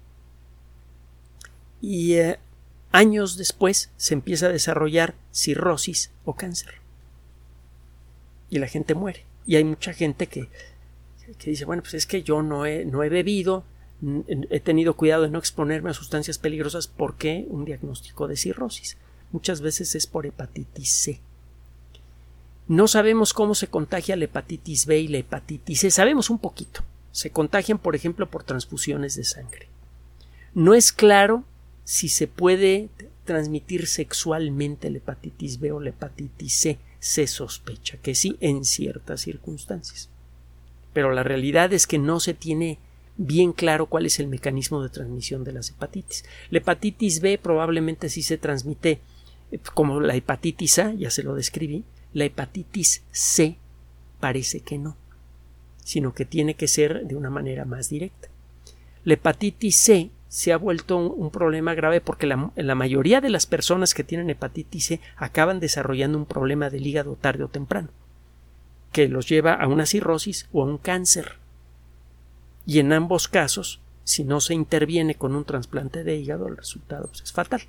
y 1.80 2.16
años 2.92 3.37
después 3.37 3.90
se 3.96 4.14
empieza 4.14 4.46
a 4.46 4.52
desarrollar 4.52 5.14
cirrosis 5.32 6.11
o 6.24 6.35
cáncer. 6.35 6.74
Y 8.50 8.58
la 8.58 8.68
gente 8.68 8.94
muere. 8.94 9.24
Y 9.46 9.56
hay 9.56 9.64
mucha 9.64 9.92
gente 9.92 10.28
que, 10.28 10.48
que 11.38 11.50
dice, 11.50 11.64
bueno, 11.64 11.82
pues 11.82 11.94
es 11.94 12.06
que 12.06 12.22
yo 12.22 12.42
no 12.42 12.66
he, 12.66 12.85
no 12.85 13.02
he 13.02 13.08
bebido, 13.08 13.64
he 14.29 14.61
tenido 14.61 14.95
cuidado 14.95 15.23
de 15.23 15.31
no 15.31 15.38
exponerme 15.38 15.91
a 15.91 15.95
sustancias 15.95 16.38
peligrosas 16.38 16.88
porque 16.88 17.47
un 17.49 17.65
diagnóstico 17.65 18.27
de 18.27 18.37
cirrosis. 18.37 18.97
Muchas 19.31 19.61
veces 19.61 19.95
es 19.95 20.07
por 20.07 20.27
hepatitis 20.27 20.93
C. 20.93 21.21
No 22.69 22.88
sabemos 22.88 23.33
cómo 23.33 23.55
se 23.55 23.69
contagia 23.69 24.17
la 24.17 24.25
hepatitis 24.25 24.87
B 24.87 25.01
y 25.01 25.09
la 25.09 25.19
hepatitis 25.19 25.81
C. 25.81 25.91
Sabemos 25.91 26.31
un 26.31 26.38
poquito. 26.38 26.83
Se 27.12 27.31
contagian, 27.31 27.79
por 27.79 27.95
ejemplo, 27.95 28.29
por 28.29 28.45
transfusiones 28.45 29.15
de 29.15 29.25
sangre. 29.25 29.69
No 30.55 30.75
es 30.75 30.93
claro 30.93 31.45
si 31.85 32.09
se 32.09 32.27
puede 32.27 32.88
transmitir 33.25 33.87
sexualmente 33.87 34.91
la 34.91 34.99
hepatitis 34.99 35.61
B 35.61 35.73
o 35.73 35.81
la 35.81 35.91
hepatitis 35.91 36.55
C. 36.55 36.79
Se 36.99 37.27
sospecha 37.27 37.99
que 37.99 38.15
sí 38.15 38.37
en 38.41 38.65
ciertas 38.65 39.21
circunstancias. 39.21 40.09
Pero 40.93 41.12
la 41.12 41.23
realidad 41.23 41.73
es 41.73 41.87
que 41.87 41.99
no 41.99 42.21
se 42.21 42.35
tiene 42.35 42.79
bien 43.16 43.53
claro 43.53 43.87
cuál 43.87 44.07
es 44.07 44.18
el 44.18 44.29
mecanismo 44.29 44.83
de 44.83 44.88
transmisión 44.88 45.44
de 45.44 45.53
las 45.53 45.70
hepatitis. 45.70 46.25
La 46.51 46.59
hepatitis 46.59 47.20
B 47.20 47.38
probablemente 47.38 48.09
sí 48.09 48.22
se 48.22 48.38
transmite 48.38 49.01
eh, 49.51 49.59
como 49.75 50.01
la 50.01 50.14
hepatitis 50.14 50.79
A, 50.79 50.92
ya 50.94 51.11
se 51.11 51.22
lo 51.22 51.35
describí. 51.35 51.85
La 52.12 52.25
hepatitis 52.25 53.03
C 53.11 53.57
parece 54.20 54.61
que 54.61 54.79
no, 54.79 54.96
sino 55.83 56.14
que 56.14 56.25
tiene 56.25 56.55
que 56.55 56.68
ser 56.68 57.07
de 57.07 57.16
una 57.16 57.31
manera 57.31 57.64
más 57.64 57.88
directa. 57.88 58.29
La 59.05 59.14
hepatitis 59.14 59.77
C 59.77 60.11
se 60.29 60.53
ha 60.53 60.57
vuelto 60.57 60.96
un, 60.96 61.31
problema 61.31 61.75
grave 61.75 62.01
porque 62.01 62.27
la, 62.27 62.53
la, 62.57 62.75
mayoría 62.75 63.20
de 63.20 63.29
las 63.29 63.44
personas 63.44 63.92
que 63.92 64.05
tienen 64.05 64.31
hepatitis 64.31 64.87
C 64.87 65.01
acaban 65.16 65.61
desarrollando 65.61 66.16
un 66.16 66.25
problema 66.25 66.70
del 66.70 66.87
hígado 66.87 67.18
tarde 67.20 67.44
o 67.44 67.48
temprano, 67.48 67.88
que 68.92 69.09
los 69.09 69.29
lleva 69.29 69.53
a 69.53 69.66
una 69.68 69.85
cirrosis 69.85 70.48
o 70.53 70.62
a 70.62 70.66
un 70.66 70.79
cáncer 70.79 71.41
y 72.66 72.79
en 72.79 72.92
ambos 72.92 73.29
casos, 73.29 73.81
si 74.05 74.25
no 74.25 74.40
se 74.40 74.55
interviene 74.55 75.14
con 75.14 75.35
un 75.35 75.44
trasplante 75.44 76.05
de 76.05 76.16
hígado, 76.16 76.48
el 76.48 76.57
resultado 76.57 77.07
pues, 77.09 77.22
es 77.22 77.33
fatal. 77.33 77.62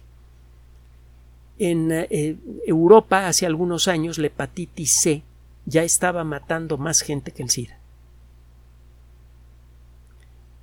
En 1.60 1.92
eh, 1.92 2.38
Europa, 2.66 3.28
hace 3.28 3.46
algunos 3.46 3.88
años, 3.88 4.18
la 4.18 4.28
hepatitis 4.28 5.00
C 5.00 5.24
ya 5.66 5.84
estaba 5.84 6.24
matando 6.24 6.78
más 6.78 7.02
gente 7.02 7.32
que 7.32 7.44
el 7.44 7.50
SIDA. 7.50 7.78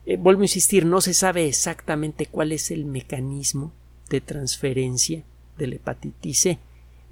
Eh, 0.07 0.16
vuelvo 0.16 0.43
a 0.43 0.45
insistir, 0.45 0.85
no 0.85 1.01
se 1.01 1.14
sabe 1.14 1.47
exactamente 1.47 2.27
cuál 2.27 2.53
es 2.53 2.71
el 2.71 2.85
mecanismo 2.85 3.73
de 4.09 4.21
transferencia 4.21 5.23
de 5.57 5.66
la 5.69 5.77
hepatitis 5.77 6.40
C. 6.40 6.59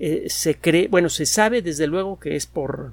Eh, 0.01 0.27
se 0.29 0.57
cree, 0.57 0.89
bueno, 0.89 1.09
se 1.09 1.27
sabe 1.27 1.63
desde 1.63 1.87
luego 1.87 2.19
que 2.19 2.37
es 2.37 2.47
por 2.47 2.93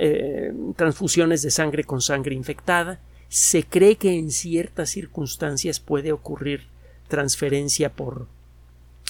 eh, 0.00 0.52
transfusiones 0.76 1.42
de 1.42 1.50
sangre 1.50 1.82
con 1.82 2.00
sangre 2.00 2.32
infectada. 2.32 3.00
Se 3.28 3.64
cree 3.64 3.96
que 3.96 4.16
en 4.16 4.30
ciertas 4.30 4.90
circunstancias 4.90 5.80
puede 5.80 6.12
ocurrir 6.12 6.68
transferencia 7.08 7.92
por 7.92 8.28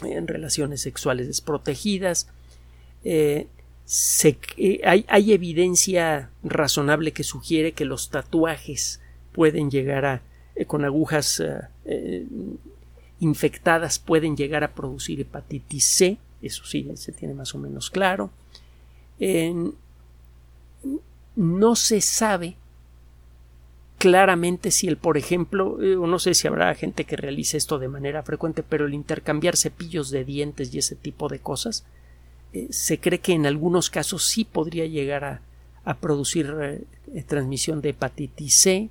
en 0.02 0.26
relaciones 0.26 0.80
sexuales 0.80 1.26
desprotegidas. 1.26 2.28
Eh, 3.04 3.48
eh, 4.56 4.80
hay, 4.82 5.32
evidencia 5.32 6.30
razonable 6.42 7.12
que 7.12 7.22
sugiere 7.22 7.72
que 7.72 7.84
los 7.84 8.08
tatuajes 8.08 9.02
pueden 9.32 9.70
llegar 9.70 10.06
a, 10.06 10.22
con 10.66 10.86
agujas 10.86 11.42
infectadas, 13.20 13.98
pueden 13.98 14.38
llegar 14.38 14.64
a 14.64 14.72
producir 14.72 15.20
hepatitis 15.20 15.84
C. 15.84 16.16
Eso 16.40 16.64
sí, 16.64 16.90
se 16.94 17.12
tiene 17.12 17.34
más 17.34 17.54
o 17.54 17.58
menos 17.58 17.90
claro. 17.90 18.30
No 21.38 21.76
se 21.76 22.00
sabe 22.00 22.56
claramente 23.96 24.72
si 24.72 24.88
el, 24.88 24.96
por 24.96 25.16
ejemplo, 25.16 25.80
eh, 25.80 25.94
no 25.94 26.18
sé 26.18 26.34
si 26.34 26.48
habrá 26.48 26.74
gente 26.74 27.04
que 27.04 27.16
realice 27.16 27.56
esto 27.56 27.78
de 27.78 27.86
manera 27.86 28.24
frecuente, 28.24 28.64
pero 28.64 28.86
el 28.86 28.94
intercambiar 28.94 29.56
cepillos 29.56 30.10
de 30.10 30.24
dientes 30.24 30.74
y 30.74 30.78
ese 30.78 30.96
tipo 30.96 31.28
de 31.28 31.38
cosas, 31.38 31.84
eh, 32.52 32.66
se 32.70 32.98
cree 32.98 33.20
que 33.20 33.34
en 33.34 33.46
algunos 33.46 33.88
casos 33.88 34.26
sí 34.26 34.44
podría 34.44 34.86
llegar 34.86 35.24
a, 35.24 35.40
producir 36.00 36.54
eh, 36.60 37.22
transmisión 37.26 37.80
de 37.80 37.90
hepatitis 37.90 38.54
C. 38.54 38.90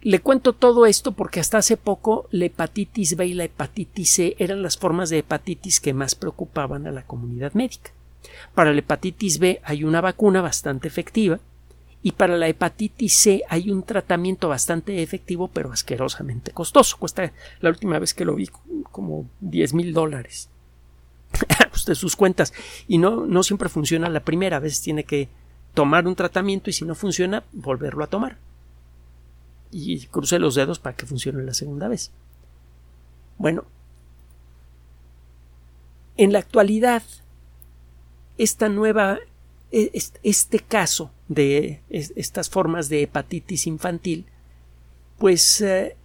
Le 0.00 0.18
cuento 0.18 0.52
todo 0.52 0.84
esto 0.86 1.12
porque 1.12 1.38
hasta 1.38 1.58
hace 1.58 1.76
poco 1.76 2.26
la 2.32 2.46
hepatitis 2.46 3.14
B 3.14 3.26
y 3.26 3.34
la 3.34 3.44
hepatitis 3.44 4.10
C 4.10 4.36
eran 4.40 4.62
las 4.62 4.76
formas 4.76 5.10
de 5.10 5.18
hepatitis 5.18 5.78
que 5.78 5.94
más 5.94 6.16
preocupaban 6.16 6.88
a 6.88 6.92
la 6.92 7.06
comunidad 7.06 7.52
médica. 7.52 7.92
Para 8.54 8.72
la 8.72 8.78
hepatitis 8.78 9.38
B 9.38 9.60
hay 9.64 9.84
una 9.84 10.00
vacuna 10.00 10.40
bastante 10.40 10.88
efectiva 10.88 11.40
y 12.02 12.12
para 12.12 12.36
la 12.36 12.48
hepatitis 12.48 13.14
C 13.14 13.42
hay 13.48 13.70
un 13.70 13.84
tratamiento 13.84 14.48
bastante 14.48 15.02
efectivo 15.02 15.48
pero 15.48 15.72
asquerosamente 15.72 16.52
costoso. 16.52 16.96
Cuesta 16.98 17.32
la 17.60 17.70
última 17.70 17.98
vez 17.98 18.12
que 18.12 18.24
lo 18.24 18.34
vi 18.34 18.48
como 18.90 19.28
10 19.40 19.74
mil 19.74 19.92
dólares. 19.92 20.48
Usted 21.74 21.94
sus 21.94 22.16
cuentas 22.16 22.52
y 22.88 22.98
no, 22.98 23.26
no 23.26 23.42
siempre 23.42 23.68
funciona 23.68 24.08
la 24.08 24.20
primera 24.20 24.58
vez 24.58 24.80
tiene 24.80 25.04
que 25.04 25.28
tomar 25.74 26.06
un 26.06 26.16
tratamiento 26.16 26.70
y 26.70 26.72
si 26.72 26.84
no 26.84 26.94
funciona 26.94 27.44
volverlo 27.52 28.04
a 28.04 28.08
tomar. 28.08 28.36
Y 29.70 30.06
cruce 30.06 30.38
los 30.38 30.54
dedos 30.54 30.78
para 30.78 30.96
que 30.96 31.06
funcione 31.06 31.42
la 31.42 31.54
segunda 31.54 31.88
vez. 31.88 32.10
Bueno, 33.38 33.64
en 36.16 36.32
la 36.32 36.40
actualidad 36.40 37.02
esta 38.38 38.68
nueva, 38.68 39.18
e, 39.70 39.90
este 40.22 40.58
caso 40.58 41.10
de 41.28 41.80
estas 41.90 42.50
formas 42.50 42.88
de 42.88 43.02
hepatitis 43.02 43.66
infantil, 43.66 44.26
pues 45.18 45.60
eh, 45.60 45.96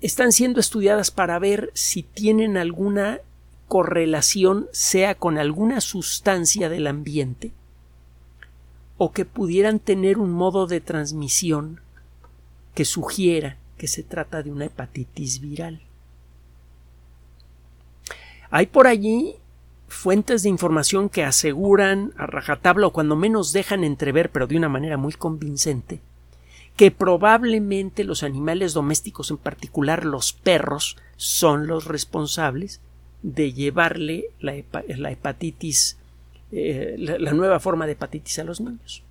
están 0.00 0.32
siendo 0.32 0.60
estudiadas 0.60 1.10
para 1.10 1.38
ver 1.38 1.70
si 1.74 2.02
tienen 2.02 2.56
alguna 2.56 3.20
correlación, 3.68 4.68
sea 4.72 5.14
con 5.14 5.38
alguna 5.38 5.80
sustancia 5.80 6.68
del 6.68 6.86
ambiente, 6.86 7.52
o 8.98 9.12
que 9.12 9.24
pudieran 9.24 9.80
tener 9.80 10.18
un 10.18 10.30
modo 10.30 10.66
de 10.66 10.80
transmisión 10.80 11.80
que 12.74 12.84
sugiera 12.84 13.56
que 13.78 13.88
se 13.88 14.02
trata 14.02 14.42
de 14.42 14.50
una 14.50 14.66
hepatitis 14.66 15.40
viral. 15.40 15.80
Hay 18.50 18.66
por 18.66 18.86
allí 18.86 19.36
fuentes 19.88 20.42
de 20.42 20.48
información 20.48 21.08
que 21.08 21.24
aseguran 21.24 22.12
a 22.16 22.26
rajatabla 22.26 22.86
o 22.86 22.92
cuando 22.92 23.16
menos 23.16 23.52
dejan 23.52 23.84
entrever, 23.84 24.30
pero 24.30 24.46
de 24.46 24.56
una 24.56 24.68
manera 24.68 24.96
muy 24.96 25.12
convincente, 25.12 26.00
que 26.76 26.90
probablemente 26.90 28.04
los 28.04 28.22
animales 28.22 28.72
domésticos, 28.74 29.30
en 29.30 29.38
particular 29.38 30.04
los 30.04 30.32
perros, 30.32 30.96
son 31.16 31.66
los 31.66 31.84
responsables 31.84 32.80
de 33.22 33.52
llevarle 33.52 34.26
la, 34.40 34.54
hepatitis, 34.56 35.96
eh, 36.52 36.96
la 36.98 37.32
nueva 37.32 37.60
forma 37.60 37.86
de 37.86 37.92
hepatitis 37.92 38.38
a 38.40 38.44
los 38.44 38.60
niños. 38.60 39.02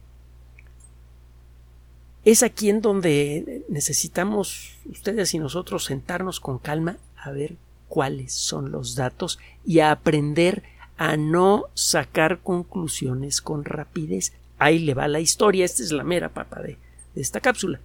Es 2.26 2.42
aquí 2.42 2.70
en 2.70 2.82
donde 2.82 3.64
necesitamos 3.68 4.78
ustedes 4.90 5.34
y 5.34 5.40
nosotros 5.40 5.86
sentarnos 5.86 6.40
con 6.40 6.58
calma 6.58 6.98
a 7.18 7.32
ver 7.32 7.56
cuáles 7.94 8.34
son 8.34 8.72
los 8.72 8.96
datos 8.96 9.38
y 9.64 9.78
a 9.78 9.92
aprender 9.92 10.64
a 10.98 11.16
no 11.16 11.66
sacar 11.76 12.40
conclusiones 12.40 13.40
con 13.40 13.66
rapidez. 13.66 14.34
Ahí 14.58 14.80
le 14.80 14.96
va 14.96 15.08
la 15.08 15.20
historia, 15.20 15.64
esta 15.64 15.84
es 15.84 15.92
la 15.92 16.04
mera 16.04 16.30
papa 16.30 16.60
de, 16.64 16.80
esta 17.14 17.40
cápsula. 17.40 17.80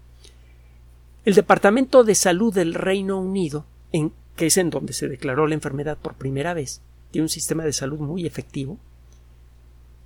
El 1.26 1.34
Departamento 1.34 2.04
de 2.04 2.14
Salud 2.14 2.54
del 2.54 2.72
Reino 2.72 3.20
Unido, 3.20 3.66
en, 3.92 4.10
que 4.34 4.46
es 4.46 4.56
en 4.56 4.70
donde 4.70 4.94
se 4.94 5.08
declaró 5.08 5.46
la 5.46 5.56
enfermedad 5.56 5.98
por 5.98 6.14
primera 6.14 6.54
vez, 6.54 6.80
tiene 7.10 7.26
un 7.26 7.28
sistema 7.28 7.66
de 7.66 7.74
salud 7.74 7.98
muy 7.98 8.24
efectivo, 8.24 8.78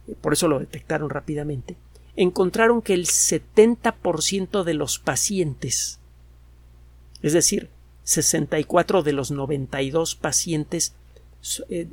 eh, 0.08 0.16
por 0.20 0.32
eso 0.32 0.48
lo 0.48 0.58
detectaron 0.58 1.10
rápidamente, 1.10 1.76
encontraron 2.16 2.82
que 2.82 2.94
el 2.94 3.06
70% 3.06 4.64
de 4.64 4.74
los 4.74 4.98
pacientes, 4.98 6.00
es 7.22 7.34
decir, 7.34 7.70
64 8.04 9.02
de 9.02 9.12
los 9.12 9.30
92 9.30 10.16
pacientes 10.16 10.94
eh, 11.68 11.88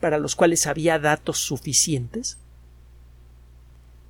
para 0.00 0.18
los 0.18 0.36
cuales 0.36 0.66
había 0.66 0.98
datos 0.98 1.38
suficientes 1.38 2.38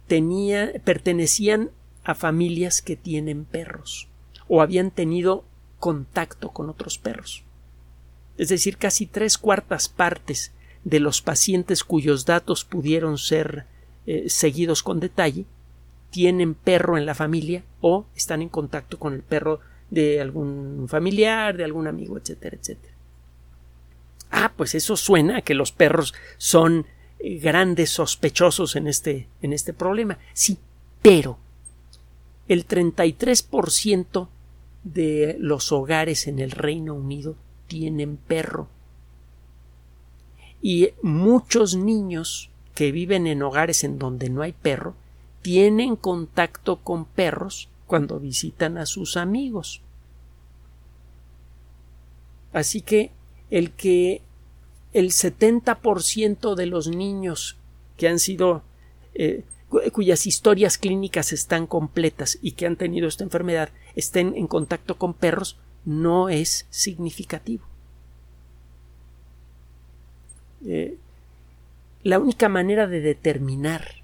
tenía, 0.07 0.73
pertenecían 0.85 1.71
a 2.03 2.15
familias 2.15 2.83
que 2.83 2.97
tienen 2.97 3.45
perros 3.45 4.09
o 4.49 4.61
habían 4.61 4.91
tenido 4.91 5.45
contacto 5.79 6.51
con 6.51 6.69
otros 6.69 6.99
perros. 6.99 7.45
Es 8.37 8.49
decir, 8.49 8.77
casi 8.77 9.07
tres 9.07 9.39
cuartas 9.39 9.89
partes 9.89 10.53
de 10.85 11.01
los 11.01 11.23
pacientes 11.23 11.85
cuyos 11.85 12.27
datos 12.27 12.65
pudieron 12.65 13.17
ser 13.17 13.67
eh, 14.07 14.29
seguidos 14.29 14.83
con 14.83 15.01
detalle 15.01 15.47
tienen 16.11 16.55
perro 16.55 16.97
en 16.97 17.07
la 17.07 17.15
familia 17.15 17.65
o 17.81 18.07
están 18.15 18.43
en 18.43 18.49
contacto 18.49 18.99
con 18.99 19.15
el 19.15 19.23
perro 19.23 19.61
de 19.91 20.21
algún 20.21 20.87
familiar, 20.89 21.57
de 21.57 21.65
algún 21.65 21.87
amigo, 21.87 22.19
etcétera, 22.19 22.57
etcétera. 22.61 22.95
Ah, 24.31 24.53
pues 24.57 24.75
eso 24.75 24.97
suena 24.97 25.39
a 25.39 25.43
que 25.43 25.55
los 25.55 25.73
perros 25.73 26.15
son 26.39 26.87
eh, 27.19 27.39
grandes 27.39 27.91
sospechosos 27.91 28.77
en 28.77 28.89
este, 28.89 29.29
en 29.43 29.53
este 29.53 29.73
problema. 29.73 30.19
Sí, 30.33 30.59
pero 31.03 31.39
el 32.49 32.67
33% 32.67 34.29
de 34.83 35.37
los 35.39 35.73
hogares 35.73 36.27
en 36.27 36.39
el 36.39 36.51
Reino 36.51 36.95
Unido 36.95 37.37
tienen 37.67 38.17
perro. 38.17 38.69
Y 40.61 40.91
muchos 41.03 41.77
niños 41.77 42.51
que 42.75 42.91
viven 42.91 43.27
en 43.27 43.43
hogares 43.43 43.85
en 43.85 43.99
donde 43.99 44.31
no 44.31 44.43
hay 44.43 44.53
perro 44.53 44.95
tienen 45.43 45.97
contacto 45.97 46.77
con 46.77 47.05
perros 47.05 47.69
cuando 47.87 48.19
visitan 48.19 48.79
a 48.79 48.87
sus 48.87 49.17
amigos. 49.17 49.81
Así 52.53 52.81
que 52.81 53.11
el 53.51 53.73
que 53.73 54.23
el 54.93 55.11
70% 55.11 56.55
de 56.55 56.67
los 56.67 56.89
niños 56.89 57.57
que 57.97 58.09
han 58.09 58.19
sido 58.19 58.63
eh, 59.15 59.43
cuyas 59.93 60.27
historias 60.27 60.79
clínicas 60.79 61.33
están 61.33 61.67
completas 61.67 62.39
y 62.41 62.53
que 62.53 62.67
han 62.67 62.77
tenido 62.77 63.09
esta 63.09 63.25
enfermedad 63.25 63.71
estén 63.97 64.35
en 64.37 64.47
contacto 64.47 64.97
con 64.99 65.15
perros 65.15 65.59
no 65.85 66.29
es 66.29 66.67
significativo. 66.71 67.65
Eh, 70.65 70.97
la 72.03 72.19
única 72.19 72.49
manera 72.49 72.87
de 72.87 73.01
determinar 73.01 74.04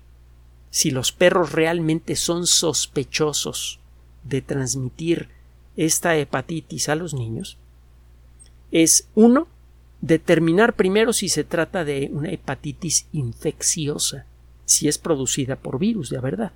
si 0.70 0.90
los 0.90 1.12
perros 1.12 1.52
realmente 1.52 2.16
son 2.16 2.46
sospechosos 2.46 3.80
de 4.24 4.40
transmitir 4.42 5.28
esta 5.76 6.16
hepatitis 6.16 6.88
a 6.88 6.94
los 6.94 7.14
niños 7.14 7.58
es 8.70 9.08
uno 9.14 9.48
determinar 10.00 10.74
primero 10.74 11.12
si 11.12 11.28
se 11.28 11.44
trata 11.44 11.84
de 11.84 12.10
una 12.12 12.30
hepatitis 12.30 13.06
infecciosa, 13.12 14.26
si 14.64 14.88
es 14.88 14.98
producida 14.98 15.56
por 15.56 15.78
virus 15.78 16.10
de 16.10 16.20
verdad. 16.20 16.52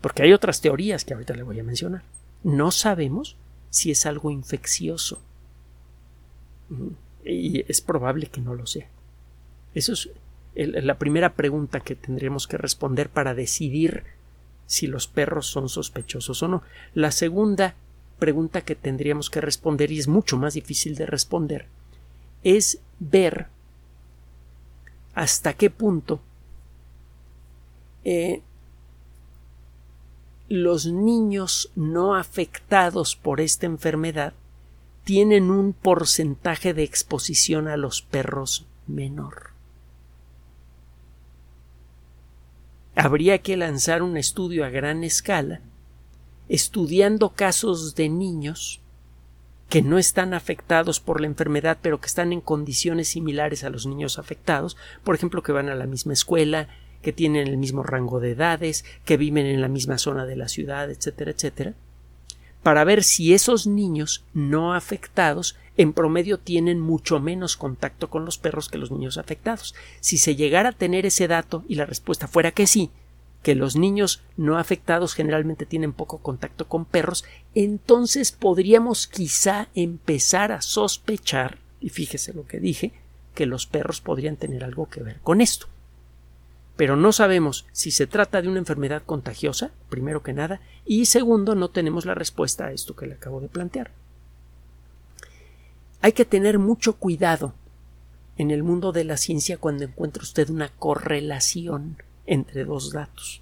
Porque 0.00 0.22
hay 0.22 0.32
otras 0.32 0.60
teorías 0.60 1.04
que 1.04 1.14
ahorita 1.14 1.34
le 1.34 1.42
voy 1.42 1.58
a 1.58 1.64
mencionar. 1.64 2.02
No 2.42 2.70
sabemos 2.70 3.36
si 3.70 3.90
es 3.90 4.04
algo 4.04 4.30
infeccioso. 4.30 5.20
Y 7.24 7.64
es 7.70 7.80
probable 7.80 8.26
que 8.26 8.42
no 8.42 8.54
lo 8.54 8.66
sea. 8.66 8.86
Eso 9.74 9.94
es 9.94 10.10
la 10.54 10.98
primera 10.98 11.34
pregunta 11.34 11.80
que 11.80 11.94
tendremos 11.94 12.46
que 12.46 12.58
responder 12.58 13.08
para 13.08 13.34
decidir 13.34 14.04
si 14.66 14.86
los 14.86 15.06
perros 15.08 15.46
son 15.46 15.68
sospechosos 15.68 16.42
o 16.42 16.48
no. 16.48 16.62
La 16.94 17.10
segunda 17.10 17.74
pregunta 18.18 18.62
que 18.62 18.74
tendríamos 18.74 19.30
que 19.30 19.40
responder, 19.40 19.90
y 19.90 19.98
es 19.98 20.08
mucho 20.08 20.36
más 20.36 20.54
difícil 20.54 20.94
de 20.94 21.06
responder, 21.06 21.66
es 22.42 22.78
ver 23.00 23.48
hasta 25.14 25.54
qué 25.54 25.70
punto 25.70 26.20
eh, 28.04 28.42
los 30.48 30.86
niños 30.86 31.70
no 31.74 32.14
afectados 32.14 33.16
por 33.16 33.40
esta 33.40 33.66
enfermedad 33.66 34.34
tienen 35.04 35.50
un 35.50 35.72
porcentaje 35.72 36.74
de 36.74 36.82
exposición 36.82 37.68
a 37.68 37.76
los 37.76 38.02
perros 38.02 38.66
menor. 38.86 39.53
Habría 43.04 43.36
que 43.42 43.58
lanzar 43.58 44.02
un 44.02 44.16
estudio 44.16 44.64
a 44.64 44.70
gran 44.70 45.04
escala 45.04 45.60
estudiando 46.48 47.34
casos 47.34 47.94
de 47.94 48.08
niños 48.08 48.80
que 49.68 49.82
no 49.82 49.98
están 49.98 50.32
afectados 50.32 51.00
por 51.00 51.20
la 51.20 51.26
enfermedad, 51.26 51.76
pero 51.82 52.00
que 52.00 52.06
están 52.06 52.32
en 52.32 52.40
condiciones 52.40 53.08
similares 53.08 53.62
a 53.62 53.68
los 53.68 53.84
niños 53.84 54.18
afectados, 54.18 54.78
por 55.02 55.14
ejemplo, 55.14 55.42
que 55.42 55.52
van 55.52 55.68
a 55.68 55.74
la 55.74 55.84
misma 55.84 56.14
escuela, 56.14 56.68
que 57.02 57.12
tienen 57.12 57.46
el 57.46 57.58
mismo 57.58 57.82
rango 57.82 58.20
de 58.20 58.30
edades, 58.30 58.86
que 59.04 59.18
viven 59.18 59.44
en 59.44 59.60
la 59.60 59.68
misma 59.68 59.98
zona 59.98 60.24
de 60.24 60.36
la 60.36 60.48
ciudad, 60.48 60.90
etcétera, 60.90 61.32
etcétera, 61.32 61.74
para 62.62 62.84
ver 62.84 63.04
si 63.04 63.34
esos 63.34 63.66
niños 63.66 64.24
no 64.32 64.72
afectados 64.72 65.56
en 65.76 65.92
promedio 65.92 66.38
tienen 66.38 66.80
mucho 66.80 67.20
menos 67.20 67.56
contacto 67.56 68.10
con 68.10 68.24
los 68.24 68.38
perros 68.38 68.68
que 68.68 68.78
los 68.78 68.90
niños 68.90 69.18
afectados. 69.18 69.74
Si 70.00 70.18
se 70.18 70.36
llegara 70.36 70.70
a 70.70 70.72
tener 70.72 71.06
ese 71.06 71.28
dato 71.28 71.64
y 71.68 71.74
la 71.74 71.86
respuesta 71.86 72.28
fuera 72.28 72.52
que 72.52 72.66
sí, 72.66 72.90
que 73.42 73.54
los 73.54 73.76
niños 73.76 74.22
no 74.36 74.58
afectados 74.58 75.14
generalmente 75.14 75.66
tienen 75.66 75.92
poco 75.92 76.18
contacto 76.18 76.66
con 76.66 76.84
perros, 76.86 77.24
entonces 77.54 78.32
podríamos 78.32 79.06
quizá 79.06 79.68
empezar 79.74 80.50
a 80.50 80.62
sospechar, 80.62 81.58
y 81.80 81.90
fíjese 81.90 82.32
lo 82.32 82.46
que 82.46 82.58
dije, 82.58 82.92
que 83.34 83.46
los 83.46 83.66
perros 83.66 84.00
podrían 84.00 84.36
tener 84.36 84.64
algo 84.64 84.88
que 84.88 85.02
ver 85.02 85.20
con 85.20 85.40
esto. 85.40 85.66
Pero 86.76 86.96
no 86.96 87.12
sabemos 87.12 87.66
si 87.72 87.90
se 87.90 88.06
trata 88.06 88.40
de 88.40 88.48
una 88.48 88.58
enfermedad 88.58 89.02
contagiosa, 89.04 89.72
primero 89.90 90.22
que 90.22 90.32
nada, 90.32 90.60
y 90.86 91.06
segundo, 91.06 91.54
no 91.54 91.68
tenemos 91.68 92.06
la 92.06 92.14
respuesta 92.14 92.66
a 92.66 92.72
esto 92.72 92.96
que 92.96 93.06
le 93.06 93.14
acabo 93.14 93.40
de 93.40 93.48
plantear. 93.48 93.92
Hay 96.04 96.12
que 96.12 96.26
tener 96.26 96.58
mucho 96.58 96.96
cuidado 96.96 97.54
en 98.36 98.50
el 98.50 98.62
mundo 98.62 98.92
de 98.92 99.04
la 99.04 99.16
ciencia 99.16 99.56
cuando 99.56 99.84
encuentra 99.84 100.22
usted 100.22 100.50
una 100.50 100.68
correlación 100.68 101.96
entre 102.26 102.66
dos 102.66 102.92
datos. 102.92 103.40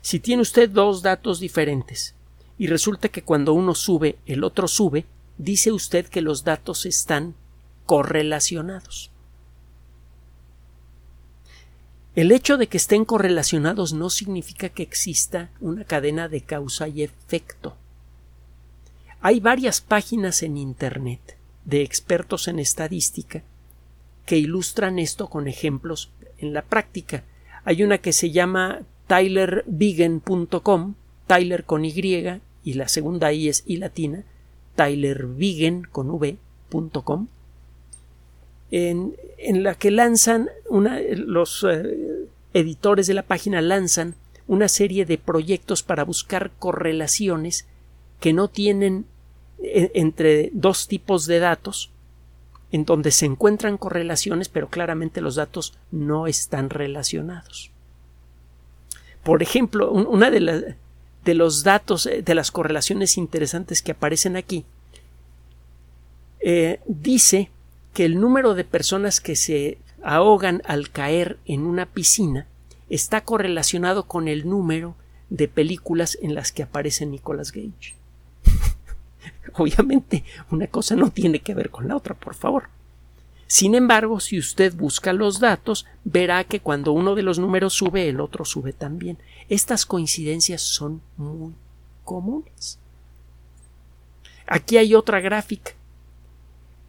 Si 0.00 0.18
tiene 0.18 0.40
usted 0.40 0.70
dos 0.70 1.02
datos 1.02 1.40
diferentes 1.40 2.14
y 2.56 2.68
resulta 2.68 3.10
que 3.10 3.20
cuando 3.20 3.52
uno 3.52 3.74
sube 3.74 4.16
el 4.24 4.44
otro 4.44 4.66
sube, 4.66 5.04
dice 5.36 5.72
usted 5.72 6.06
que 6.06 6.22
los 6.22 6.42
datos 6.42 6.86
están 6.86 7.34
correlacionados. 7.84 9.10
El 12.14 12.32
hecho 12.32 12.56
de 12.56 12.66
que 12.66 12.78
estén 12.78 13.04
correlacionados 13.04 13.92
no 13.92 14.08
significa 14.08 14.70
que 14.70 14.84
exista 14.84 15.50
una 15.60 15.84
cadena 15.84 16.30
de 16.30 16.40
causa 16.40 16.88
y 16.88 17.02
efecto. 17.02 17.76
Hay 19.20 19.40
varias 19.40 19.82
páginas 19.82 20.42
en 20.42 20.56
Internet 20.56 21.36
de 21.64 21.82
expertos 21.82 22.48
en 22.48 22.58
estadística 22.58 23.42
que 24.26 24.38
ilustran 24.38 24.98
esto 24.98 25.28
con 25.28 25.48
ejemplos 25.48 26.10
en 26.38 26.52
la 26.52 26.62
práctica. 26.62 27.24
Hay 27.64 27.82
una 27.82 27.98
que 27.98 28.12
se 28.12 28.30
llama 28.30 28.80
tylervigen.com, 29.06 30.94
Tyler 31.26 31.64
con 31.64 31.84
Y 31.84 32.40
y 32.64 32.74
la 32.74 32.88
segunda 32.88 33.32
I 33.32 33.48
es 33.48 33.64
I 33.66 33.76
latina, 33.76 34.24
tylervigen 34.74 35.86
con 35.90 36.10
V.com, 36.10 37.28
en, 38.70 39.14
en, 39.38 39.62
la 39.62 39.74
que 39.74 39.90
lanzan 39.90 40.48
una, 40.68 40.98
los 40.98 41.64
eh, 41.70 42.26
editores 42.54 43.06
de 43.06 43.14
la 43.14 43.22
página 43.22 43.60
lanzan 43.60 44.14
una 44.46 44.68
serie 44.68 45.04
de 45.04 45.18
proyectos 45.18 45.82
para 45.82 46.04
buscar 46.04 46.50
correlaciones 46.58 47.66
que 48.20 48.32
no 48.32 48.48
tienen 48.48 49.06
entre 49.94 50.50
dos 50.52 50.88
tipos 50.88 51.26
de 51.26 51.38
datos 51.38 51.90
en 52.74 52.84
donde 52.84 53.12
se 53.12 53.26
encuentran 53.26 53.78
correlaciones, 53.78 54.48
pero 54.48 54.68
claramente 54.68 55.20
los 55.20 55.36
datos 55.36 55.74
no 55.92 56.26
están 56.26 56.70
relacionados. 56.70 57.70
Por 59.22 59.42
ejemplo, 59.42 59.92
una 59.92 60.30
de, 60.30 60.74
los 61.34 61.62
datos, 61.62 62.06
eh, 62.06 62.22
de 62.22 62.34
las 62.34 62.50
correlaciones 62.50 63.16
interesantes 63.16 63.80
que 63.80 63.92
aparecen 63.92 64.36
aquí, 64.36 64.64
eh, 66.40 66.80
dice 66.86 67.50
que 67.92 68.04
el 68.04 68.20
número 68.20 68.54
de 68.54 68.64
personas 68.64 69.20
que 69.20 69.36
se 69.36 69.78
ahogan 70.02 70.60
al 70.66 70.90
caer 70.90 71.38
en 71.46 71.66
una 71.66 71.86
piscina 71.86 72.48
está 72.90 73.22
correlacionado 73.22 74.08
con 74.08 74.26
el 74.26 74.48
número 74.48 74.96
de 75.30 75.48
películas 75.48 76.18
en 76.20 76.34
las 76.34 76.52
que 76.52 76.64
aparece 76.64 77.06
Nicolas 77.06 77.52
Gage. 77.52 77.94
Obviamente, 79.54 80.24
una 80.50 80.66
cosa 80.66 80.96
no 80.96 81.10
tiene 81.10 81.40
que 81.40 81.54
ver 81.54 81.70
con 81.70 81.88
la 81.88 81.96
otra, 81.96 82.14
por 82.14 82.34
favor. 82.34 82.68
Sin 83.46 83.74
embargo, 83.74 84.20
si 84.20 84.38
usted 84.38 84.74
busca 84.74 85.12
los 85.12 85.38
datos, 85.38 85.86
verá 86.04 86.44
que 86.44 86.60
cuando 86.60 86.92
uno 86.92 87.14
de 87.14 87.22
los 87.22 87.38
números 87.38 87.74
sube, 87.74 88.08
el 88.08 88.20
otro 88.20 88.44
sube 88.44 88.72
también. 88.72 89.18
Estas 89.48 89.86
coincidencias 89.86 90.62
son 90.62 91.02
muy 91.16 91.52
comunes. 92.04 92.78
Aquí 94.46 94.76
hay 94.76 94.94
otra 94.94 95.20
gráfica. 95.20 95.72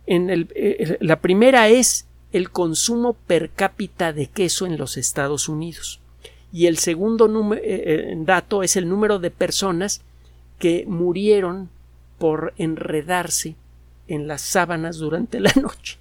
En 0.08 0.30
el, 0.30 0.50
eh, 0.56 0.98
la 1.02 1.19
primera 1.19 1.67
es 1.67 2.06
el 2.32 2.52
consumo 2.52 3.13
per 3.13 3.50
cápita 3.50 4.13
de 4.13 4.28
queso 4.28 4.65
en 4.65 4.78
los 4.78 4.98
Estados 4.98 5.50
Unidos. 5.50 6.00
Y 6.52 6.67
el 6.67 6.78
segundo 6.78 7.28
eh, 7.54 7.60
eh, 7.63 8.15
dato 8.19 8.63
es 8.63 8.76
el 8.76 8.88
número 8.88 9.19
de 9.19 9.32
personas 9.32 10.02
que 10.60 10.86
murieron 10.88 11.69
por 12.17 12.54
enredarse 12.58 13.56
en 14.08 14.28
las 14.28 14.41
sábanas 14.41 14.97
durante 14.97 15.39
la 15.39 15.51
noche. 15.62 15.97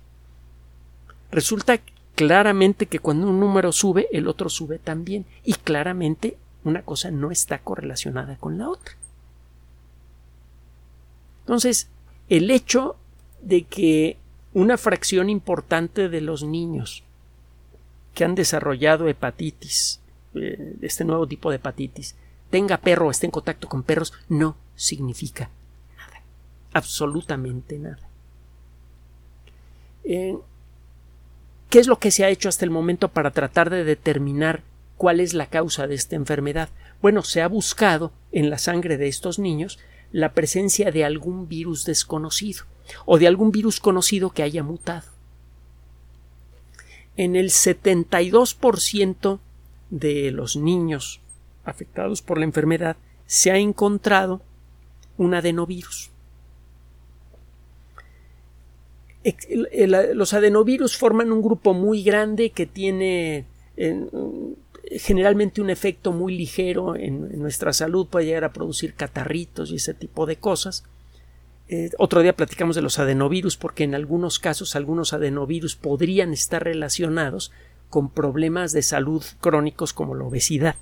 Resulta 1.30 1.80
claramente 2.14 2.86
que 2.86 2.98
cuando 2.98 3.28
un 3.28 3.40
número 3.40 3.72
sube, 3.72 4.08
el 4.12 4.28
otro 4.28 4.48
sube 4.48 4.78
también. 4.78 5.26
Y 5.44 5.54
claramente 5.54 6.36
una 6.62 6.82
cosa 6.82 7.10
no 7.10 7.30
está 7.30 7.58
correlacionada 7.58 8.36
con 8.36 8.58
la 8.58 8.68
otra. 8.68 8.94
Entonces, 11.40 11.88
el 12.28 12.50
hecho 12.50 12.96
de 13.42 13.64
que 13.64 14.16
una 14.54 14.78
fracción 14.78 15.28
importante 15.28 16.08
de 16.08 16.20
los 16.20 16.42
niños 16.42 17.02
que 18.14 18.24
han 18.24 18.34
desarrollado 18.34 19.08
hepatitis, 19.08 20.00
eh, 20.34 20.76
este 20.80 21.04
nuevo 21.04 21.26
tipo 21.26 21.50
de 21.50 21.56
hepatitis, 21.56 22.14
tenga 22.50 22.78
perro 22.78 23.08
o 23.08 23.10
esté 23.10 23.26
en 23.26 23.32
contacto 23.32 23.68
con 23.68 23.82
perros 23.82 24.12
no 24.28 24.56
significa. 24.76 25.50
Absolutamente 26.74 27.78
nada. 27.78 28.08
Eh, 30.04 30.36
¿Qué 31.70 31.78
es 31.78 31.86
lo 31.86 31.98
que 31.98 32.10
se 32.10 32.24
ha 32.24 32.28
hecho 32.28 32.48
hasta 32.48 32.64
el 32.64 32.70
momento 32.70 33.08
para 33.08 33.30
tratar 33.30 33.70
de 33.70 33.84
determinar 33.84 34.62
cuál 34.96 35.20
es 35.20 35.34
la 35.34 35.46
causa 35.46 35.86
de 35.86 35.94
esta 35.94 36.14
enfermedad? 36.14 36.68
Bueno, 37.00 37.22
se 37.22 37.42
ha 37.42 37.48
buscado 37.48 38.12
en 38.30 38.50
la 38.50 38.58
sangre 38.58 38.96
de 38.96 39.08
estos 39.08 39.38
niños 39.38 39.78
la 40.12 40.32
presencia 40.34 40.92
de 40.92 41.04
algún 41.04 41.48
virus 41.48 41.84
desconocido 41.84 42.64
o 43.06 43.18
de 43.18 43.26
algún 43.26 43.50
virus 43.50 43.80
conocido 43.80 44.30
que 44.30 44.42
haya 44.42 44.62
mutado. 44.62 45.08
En 47.16 47.34
el 47.34 47.50
72% 47.50 49.38
de 49.90 50.30
los 50.30 50.56
niños 50.56 51.20
afectados 51.64 52.22
por 52.22 52.38
la 52.38 52.44
enfermedad 52.44 52.96
se 53.26 53.50
ha 53.50 53.58
encontrado 53.58 54.42
un 55.16 55.34
adenovirus. 55.34 56.13
Los 60.14 60.34
adenovirus 60.34 60.96
forman 60.96 61.32
un 61.32 61.42
grupo 61.42 61.72
muy 61.72 62.02
grande 62.02 62.50
que 62.50 62.66
tiene 62.66 63.46
generalmente 64.98 65.60
un 65.60 65.70
efecto 65.70 66.12
muy 66.12 66.36
ligero 66.36 66.96
en, 66.96 67.38
nuestra 67.38 67.72
salud, 67.72 68.06
puede 68.06 68.26
llegar 68.26 68.44
a 68.44 68.52
producir 68.52 68.94
catarritos 68.94 69.70
y 69.70 69.76
ese 69.76 69.94
tipo 69.94 70.26
de 70.26 70.36
cosas. 70.36 70.84
Eh, 71.68 71.90
otro 71.98 72.20
día 72.20 72.36
platicamos 72.36 72.76
de 72.76 72.82
los 72.82 72.98
adenovirus 72.98 73.56
porque 73.56 73.84
en 73.84 73.94
algunos 73.94 74.38
casos 74.38 74.76
algunos 74.76 75.12
adenovirus 75.12 75.76
podrían 75.76 76.32
estar 76.32 76.62
relacionados 76.62 77.52
con 77.88 78.10
problemas 78.10 78.72
de 78.72 78.82
salud 78.82 79.24
crónicos 79.40 79.92
como 79.92 80.14
la 80.14 80.24
obesidad. 80.24 80.76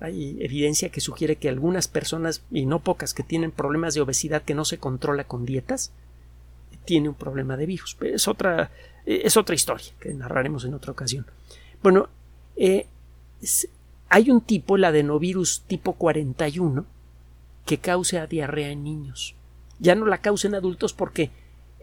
Hay 0.00 0.36
evidencia 0.40 0.90
que 0.90 1.00
sugiere 1.00 1.36
que 1.36 1.48
algunas 1.48 1.88
personas, 1.88 2.42
y 2.50 2.66
no 2.66 2.80
pocas, 2.80 3.14
que 3.14 3.24
tienen 3.24 3.50
problemas 3.50 3.94
de 3.94 4.00
obesidad 4.00 4.42
que 4.42 4.54
no 4.54 4.64
se 4.64 4.78
controla 4.78 5.24
con 5.24 5.44
dietas, 5.44 5.90
tiene 6.88 7.10
un 7.10 7.14
problema 7.14 7.58
de 7.58 7.66
virus. 7.66 7.94
Pero 7.98 8.16
es 8.16 8.26
otra, 8.26 8.70
es 9.04 9.36
otra 9.36 9.54
historia 9.54 9.92
que 10.00 10.14
narraremos 10.14 10.64
en 10.64 10.72
otra 10.72 10.90
ocasión. 10.90 11.26
Bueno, 11.82 12.08
eh, 12.56 12.86
hay 14.08 14.30
un 14.30 14.40
tipo, 14.40 14.76
el 14.76 14.84
adenovirus 14.84 15.64
tipo 15.66 15.92
41, 15.92 16.86
que 17.66 17.76
causa 17.76 18.26
diarrea 18.26 18.70
en 18.70 18.84
niños. 18.84 19.34
Ya 19.78 19.94
no 19.94 20.06
la 20.06 20.22
causa 20.22 20.48
en 20.48 20.54
adultos 20.54 20.94
porque 20.94 21.30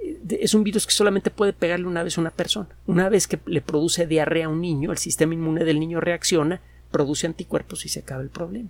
eh, 0.02 0.40
es 0.42 0.56
un 0.56 0.64
virus 0.64 0.88
que 0.88 0.92
solamente 0.92 1.30
puede 1.30 1.54
pegarle 1.54 1.86
una 1.86 2.02
vez 2.02 2.18
a 2.18 2.22
una 2.22 2.32
persona. 2.32 2.70
Una 2.88 3.08
vez 3.08 3.28
que 3.28 3.40
le 3.46 3.62
produce 3.62 4.08
diarrea 4.08 4.48
a 4.48 4.50
un 4.50 4.60
niño, 4.60 4.92
el 4.92 4.98
sistema 4.98 5.36
inmune 5.36 5.66
del 5.66 5.80
niño 5.80 6.02
reacciona, 6.02 6.62
produce 6.90 7.28
anticuerpos 7.28 7.86
y 7.86 7.90
se 7.90 8.00
acaba 8.00 8.24
el 8.24 8.30
problema. 8.30 8.70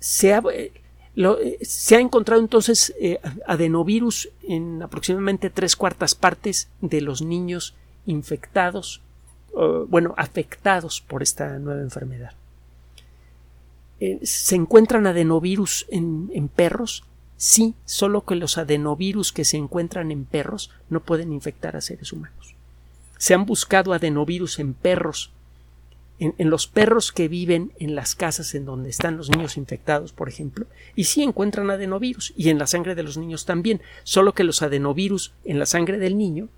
se, 0.00 0.34
ha, 0.34 0.42
eh, 1.16 1.58
eh, 1.60 1.64
se, 1.64 1.96
ha, 1.96 2.00
encontrado 2.00 2.40
entonces 2.40 2.94
eh, 3.00 3.20
adenovirus 3.46 4.30
en 4.42 4.82
aproximadamente 4.82 5.50
tres 5.50 5.76
cuartas 5.76 6.14
partes 6.14 6.68
de 6.80 7.00
los 7.00 7.22
niños 7.22 7.74
infectados, 8.06 9.00
bueno, 9.88 10.14
afectados 10.16 11.00
por 11.00 11.22
esta 11.22 11.58
nueva 11.60 11.80
enfermedad. 11.80 12.32
¿Se 14.22 14.56
encuentran 14.56 15.06
adenovirus 15.06 15.86
en, 15.90 16.28
en 16.34 16.48
perros? 16.48 17.04
Sí, 17.36 17.74
solo 17.84 18.24
que 18.24 18.34
los 18.34 18.58
adenovirus 18.58 19.32
que 19.32 19.44
se 19.44 19.56
encuentran 19.56 20.10
en 20.10 20.24
perros 20.24 20.70
no 20.90 21.00
pueden 21.00 21.32
infectar 21.32 21.76
a 21.76 21.80
seres 21.80 22.12
humanos. 22.12 22.56
Se 23.16 23.32
han 23.32 23.46
buscado 23.46 23.92
adenovirus 23.92 24.58
en 24.58 24.74
perros, 24.74 25.30
en, 26.18 26.50
los 26.50 26.66
perros 26.66 27.12
que 27.12 27.28
viven 27.28 27.72
en 27.78 27.94
las 27.94 28.14
casas 28.14 28.54
en 28.54 28.64
donde 28.64 28.90
están 28.90 29.16
los 29.16 29.30
niños 29.30 29.56
infectados, 29.56 30.12
por 30.12 30.28
ejemplo, 30.28 30.66
y 30.94 31.04
sí 31.04 31.22
encuentran 31.22 31.70
adenovirus, 31.70 32.32
y 32.36 32.50
en 32.50 32.58
la 32.58 32.66
sangre 32.66 32.94
de 32.94 33.02
los 33.02 33.16
niños 33.16 33.44
también, 33.44 33.80
solo 34.04 34.32
que 34.32 34.44
los 34.44 34.62
adenovirus 34.62 35.32
en 35.44 35.58
la 35.58 35.66
sangre 35.66 35.98
del 35.98 36.16
niño 36.16 36.48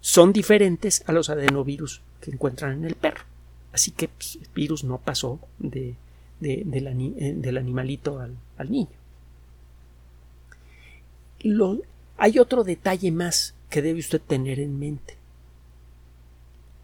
son 0.00 0.32
diferentes 0.32 1.04
a 1.06 1.12
los 1.12 1.30
adenovirus 1.30 2.02
que 2.20 2.30
encuentran 2.30 2.72
en 2.72 2.84
el 2.84 2.94
perro. 2.94 3.24
Así 3.72 3.90
que 3.90 4.08
pues, 4.08 4.36
el 4.36 4.48
virus 4.54 4.84
no 4.84 4.98
pasó 4.98 5.38
de, 5.58 5.94
eh, 6.40 6.62
del 6.64 7.58
animalito 7.58 8.20
al, 8.20 8.70
niño. 8.70 8.88
hay 12.16 12.38
otro 12.38 12.64
detalle 12.64 13.12
más 13.12 13.54
que 13.70 13.82
debe 13.82 14.00
usted 14.00 14.20
tener 14.20 14.58
en 14.60 14.78
mente. 14.78 15.17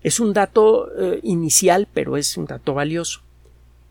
Es 0.05 0.21
un 0.21 0.35
dato 0.35 0.93
eh, 0.97 1.21
inicial, 1.23 1.89
pero 1.93 2.19
es 2.19 2.37
un 2.37 2.45
dato 2.45 2.75
valioso. 2.75 3.23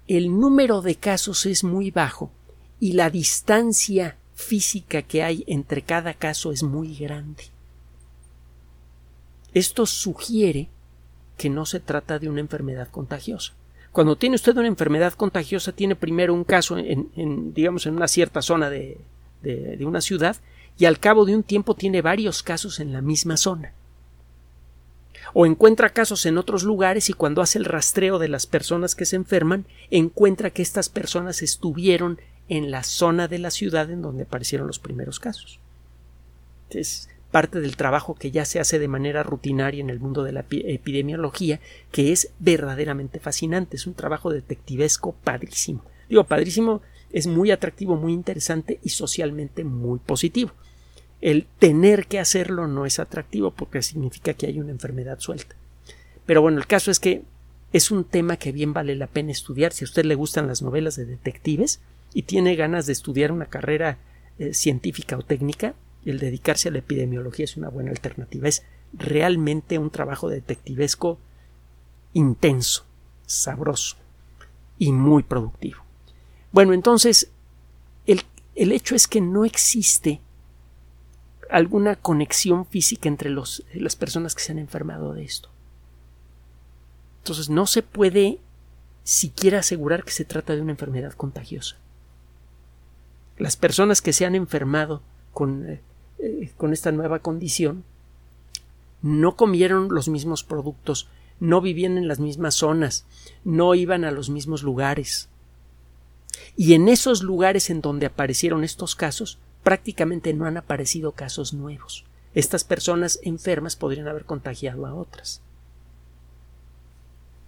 El 0.08 0.40
número 0.40 0.84
de 0.84 0.96
casos 0.96 1.48
es 1.48 1.64
muy 1.64 1.90
bajo 1.90 2.32
y 2.80 2.94
la 2.94 3.10
distancia 3.10 4.18
física 4.36 5.02
que 5.02 5.24
hay 5.24 5.44
entre 5.48 5.82
cada 5.82 6.14
caso 6.14 6.52
es 6.52 6.62
muy 6.62 6.96
grande. 6.96 7.46
Esto 9.56 9.88
sugiere 9.88 10.70
que 11.36 11.50
no 11.50 11.66
se 11.66 11.80
trata 11.80 12.20
de 12.20 12.30
una 12.30 12.42
enfermedad 12.42 12.90
contagiosa. 12.90 13.54
Cuando 13.92 14.16
tiene 14.16 14.36
usted 14.36 14.56
una 14.56 14.68
enfermedad 14.68 15.14
contagiosa, 15.14 15.72
tiene 15.72 15.96
primero 15.96 16.36
un 16.36 16.44
caso 16.44 16.78
en, 16.78 17.54
digamos, 17.56 17.88
en 17.88 17.96
una 17.96 18.08
cierta 18.08 18.44
zona 18.44 18.70
de, 18.70 19.00
de 19.42 19.84
una 19.86 20.02
ciudad 20.02 20.38
y 20.78 20.86
al 20.86 21.00
cabo 21.00 21.26
de 21.26 21.36
un 21.36 21.44
tiempo 21.44 21.74
tiene 21.74 22.04
varios 22.04 22.44
casos 22.44 22.80
en 22.80 22.94
la 22.94 23.02
misma 23.02 23.36
zona 23.36 23.74
o 25.34 25.46
encuentra 25.46 25.90
casos 25.90 26.26
en 26.26 26.38
otros 26.38 26.64
lugares 26.64 27.10
y 27.10 27.14
cuando 27.14 27.42
hace 27.42 27.58
el 27.58 27.66
rastreo 27.66 28.20
de 28.20 28.28
las 28.28 28.46
personas 28.46 28.96
que 28.96 29.06
se 29.06 29.16
enferman, 29.16 29.66
encuentra 29.92 30.50
que 30.50 30.62
estas 30.62 30.90
personas 30.90 31.42
estuvieron 31.42 32.20
en 32.50 32.72
la 32.72 32.84
zona 32.84 33.28
de 33.28 33.40
la 33.40 33.52
ciudad 33.52 33.90
en 33.90 34.02
donde 34.02 34.24
aparecieron 34.24 34.68
los 34.68 34.80
primeros 34.80 35.20
casos. 35.20 35.60
Es 36.70 37.10
parte 37.32 37.62
del 37.62 37.78
trabajo 37.78 38.16
que 38.16 38.32
ya 38.32 38.46
se 38.46 38.60
hace 38.60 38.80
de 38.80 38.88
manera 38.88 39.24
rutinaria 39.24 39.82
en 39.82 39.90
el 39.90 40.00
mundo 40.00 40.24
de 40.24 40.34
la 40.34 40.46
epidemiología, 40.50 41.60
que 41.92 42.12
es 42.12 42.32
verdaderamente 42.40 43.20
fascinante. 43.20 43.76
Es 43.78 43.88
un 43.88 43.94
trabajo 43.96 44.32
detectivesco 44.32 45.14
padrísimo. 45.24 45.84
Digo, 46.10 46.26
padrísimo 46.26 46.82
es 47.12 47.28
muy 47.28 47.52
atractivo, 47.52 47.96
muy 47.96 48.14
interesante 48.14 48.80
y 48.84 48.90
socialmente 48.90 49.64
muy 49.64 50.00
positivo 50.00 50.52
el 51.24 51.46
tener 51.58 52.08
que 52.08 52.20
hacerlo 52.20 52.68
no 52.68 52.86
es 52.86 53.00
atractivo 53.00 53.52
porque 53.52 53.82
significa 53.82 54.34
que 54.34 54.46
hay 54.46 54.60
una 54.60 54.72
enfermedad 54.72 55.22
suelta. 55.22 55.56
Pero 56.26 56.42
bueno, 56.42 56.58
el 56.58 56.68
caso 56.68 56.92
es 56.92 57.00
que 57.00 57.22
es 57.72 57.92
un 57.92 58.04
tema 58.04 58.36
que 58.36 58.52
bien 58.52 58.74
vale 58.74 58.94
la 58.94 59.08
pena 59.08 59.32
estudiar. 59.32 59.72
Si 59.72 59.86
a 59.86 59.88
usted 59.88 60.04
le 60.04 60.16
gustan 60.16 60.48
las 60.48 60.62
novelas 60.62 60.98
de 60.98 61.06
detectives 61.06 61.80
y 62.14 62.24
tiene 62.24 62.58
ganas 62.58 62.88
de 62.88 62.92
estudiar 62.92 63.32
una 63.32 63.46
carrera 63.46 64.00
eh, 64.38 64.54
científica 64.54 65.18
o 65.18 65.22
técnica, 65.22 65.76
el 66.06 66.20
dedicarse 66.20 66.68
a 66.68 66.74
la 66.74 66.80
epidemiología 66.80 67.46
es 67.46 67.56
una 67.56 67.70
buena 67.70 67.92
alternativa. 67.92 68.50
Es 68.50 68.64
realmente 68.92 69.80
un 69.80 69.92
trabajo 69.92 70.28
detectivesco 70.28 71.20
intenso, 72.12 72.86
sabroso 73.26 73.96
y 74.78 74.92
muy 74.92 75.24
productivo. 75.24 75.78
Bueno, 76.52 76.74
entonces, 76.74 77.32
el, 78.08 78.24
el 78.56 78.74
hecho 78.74 78.94
es 78.94 79.08
que 79.08 79.22
no 79.22 79.46
existe 79.46 80.20
alguna 81.50 81.96
conexión 81.96 82.66
física 82.66 83.08
entre 83.10 83.30
los, 83.30 83.64
las 83.74 83.96
personas 83.96 84.36
que 84.36 84.42
se 84.42 84.52
han 84.52 84.60
enfermado 84.60 85.14
de 85.14 85.24
esto. 85.24 85.50
Entonces 87.20 87.50
no 87.50 87.68
se 87.68 87.84
puede 87.84 88.40
siquiera 89.04 89.60
asegurar 89.60 90.04
que 90.04 90.12
se 90.12 90.26
trata 90.26 90.56
de 90.56 90.62
una 90.62 90.72
enfermedad 90.72 91.14
contagiosa. 91.14 91.78
Las 93.38 93.56
personas 93.56 94.02
que 94.02 94.14
se 94.14 94.26
han 94.26 94.36
enfermado 94.36 95.02
con, 95.34 95.70
eh, 95.70 95.82
eh, 96.20 96.52
con 96.58 96.74
esta 96.74 96.92
nueva 96.92 97.20
condición 97.20 97.84
no 99.02 99.36
comieron 99.36 99.90
los 99.90 100.08
mismos 100.08 100.44
productos, 100.44 101.10
no 101.40 101.60
vivían 101.60 101.98
en 101.98 102.08
las 102.08 102.20
mismas 102.20 102.56
zonas, 102.56 103.06
no 103.44 103.76
iban 103.76 104.06
a 104.06 104.12
los 104.12 104.30
mismos 104.30 104.64
lugares. 104.64 105.30
Y 106.56 106.74
en 106.74 106.88
esos 106.88 107.24
lugares 107.24 107.70
en 107.70 107.82
donde 107.82 108.06
aparecieron 108.06 108.64
estos 108.64 108.96
casos 108.96 109.40
prácticamente 109.64 110.34
no 110.34 110.46
han 110.46 110.58
aparecido 110.58 111.14
casos 111.14 111.54
nuevos. 111.54 112.06
Estas 112.36 112.64
personas 112.64 113.20
enfermas 113.24 113.76
podrían 113.76 114.08
haber 114.08 114.26
contagiado 114.26 114.86
a 114.86 114.94
otras. 114.94 115.42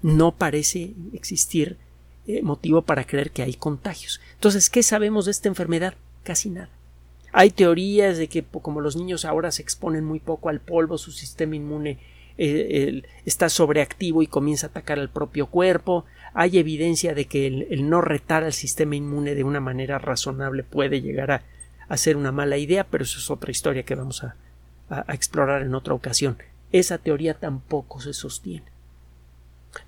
No 0.01 0.31
parece 0.31 0.93
existir 1.13 1.77
eh, 2.27 2.41
motivo 2.41 2.83
para 2.83 3.05
creer 3.05 3.31
que 3.31 3.43
hay 3.43 3.55
contagios. 3.55 4.21
Entonces, 4.35 4.69
¿qué 4.69 4.83
sabemos 4.83 5.25
de 5.25 5.31
esta 5.31 5.47
enfermedad? 5.47 5.95
Casi 6.23 6.49
nada. 6.49 6.69
Hay 7.31 7.49
teorías 7.49 8.17
de 8.17 8.27
que 8.27 8.43
como 8.43 8.79
los 8.79 8.95
niños 8.95 9.25
ahora 9.25 9.51
se 9.51 9.61
exponen 9.61 10.05
muy 10.05 10.19
poco 10.19 10.49
al 10.49 10.61
polvo, 10.61 10.97
su 10.97 11.11
sistema 11.11 11.55
inmune 11.55 11.99
eh, 12.37 13.01
está 13.25 13.49
sobreactivo 13.49 14.21
y 14.21 14.27
comienza 14.27 14.67
a 14.67 14.69
atacar 14.69 14.99
al 14.99 15.09
propio 15.09 15.47
cuerpo. 15.47 16.05
Hay 16.33 16.59
evidencia 16.59 17.13
de 17.13 17.25
que 17.25 17.47
el 17.47 17.89
no 17.89 18.01
retar 18.01 18.43
al 18.43 18.53
sistema 18.53 18.95
inmune 18.95 19.35
de 19.35 19.43
una 19.43 19.59
manera 19.59 19.97
razonable 19.97 20.63
puede 20.63 21.01
llegar 21.01 21.31
a 21.31 21.43
hacer 21.87 22.17
una 22.17 22.31
mala 22.31 22.57
idea, 22.57 22.85
pero 22.85 23.03
eso 23.03 23.19
es 23.19 23.29
otra 23.29 23.51
historia 23.51 23.83
que 23.83 23.95
vamos 23.95 24.23
a, 24.23 24.35
explorar 25.07 25.63
en 25.63 25.73
otra 25.73 25.93
ocasión. 25.93 26.37
Esa 26.71 26.99
teoría 26.99 27.33
tampoco 27.33 27.99
se 28.01 28.13
sostiene. 28.13 28.67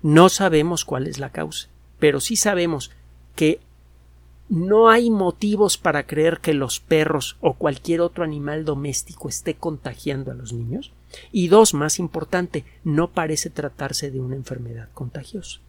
No 0.02 0.28
sabemos 0.28 0.84
cuál 0.84 1.06
es 1.06 1.18
la 1.18 1.30
causa, 1.30 1.68
pero 1.98 2.20
sí 2.20 2.34
sabemos 2.34 2.90
que 3.36 3.60
no 4.48 4.88
hay 4.88 5.10
motivos 5.10 5.78
para 5.78 6.06
creer 6.06 6.40
que 6.40 6.54
los 6.54 6.80
perros 6.80 7.36
o 7.40 7.54
cualquier 7.54 8.00
otro 8.00 8.24
animal 8.24 8.64
doméstico 8.64 9.28
esté 9.28 9.54
contagiando 9.54 10.30
a 10.30 10.34
los 10.34 10.52
niños. 10.52 10.92
Y 11.32 11.48
dos, 11.48 11.74
más 11.74 11.98
importante, 11.98 12.64
no 12.82 13.10
parece 13.10 13.50
tratarse 13.50 14.10
de 14.10 14.20
una 14.20 14.36
enfermedad 14.36 14.88
contagiosa. 14.94 15.60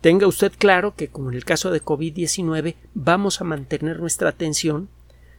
Tenga 0.00 0.26
usted 0.26 0.52
claro 0.58 0.94
que, 0.94 1.08
como 1.08 1.30
en 1.30 1.36
el 1.36 1.44
caso 1.44 1.70
de 1.70 1.82
COVID-19, 1.82 2.74
vamos 2.94 3.40
a 3.40 3.44
mantener 3.44 4.00
nuestra 4.00 4.28
atención 4.28 4.88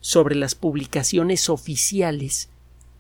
sobre 0.06 0.36
las 0.36 0.54
publicaciones 0.54 1.50
oficiales 1.50 2.50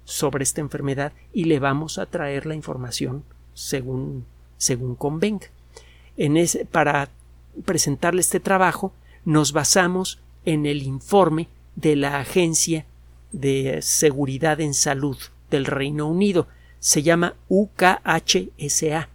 sobre 0.06 0.41
esta 0.41 0.62
enfermedad 0.62 1.14
y 1.34 1.43
le 1.43 1.60
vamos 1.60 1.99
a 1.99 2.08
traer 2.08 2.47
la 2.47 2.56
información 2.56 3.24
según, 3.53 4.26
según 4.58 4.95
convenga. 4.95 5.45
Para 6.72 7.12
presentarle 7.64 8.22
este 8.22 8.39
trabajo, 8.39 8.91
nos 9.24 9.51
basamos 9.51 10.18
en 10.45 10.66
el 10.66 10.82
informe 10.82 11.47
de 11.76 11.95
la 11.95 12.18
Agencia 12.18 12.88
de 13.32 13.84
Seguridad 13.84 14.60
en 14.60 14.74
Salud 14.74 15.18
del 15.51 15.68
Reino 15.68 16.08
Unido. 16.08 16.47
Se 16.80 17.03
llama 17.03 17.36
UKHSA. 17.49 19.10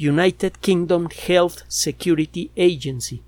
United 0.00 0.54
Kingdom 0.62 1.08
Health 1.28 1.66
Security 1.68 2.50
Agency. 2.56 3.20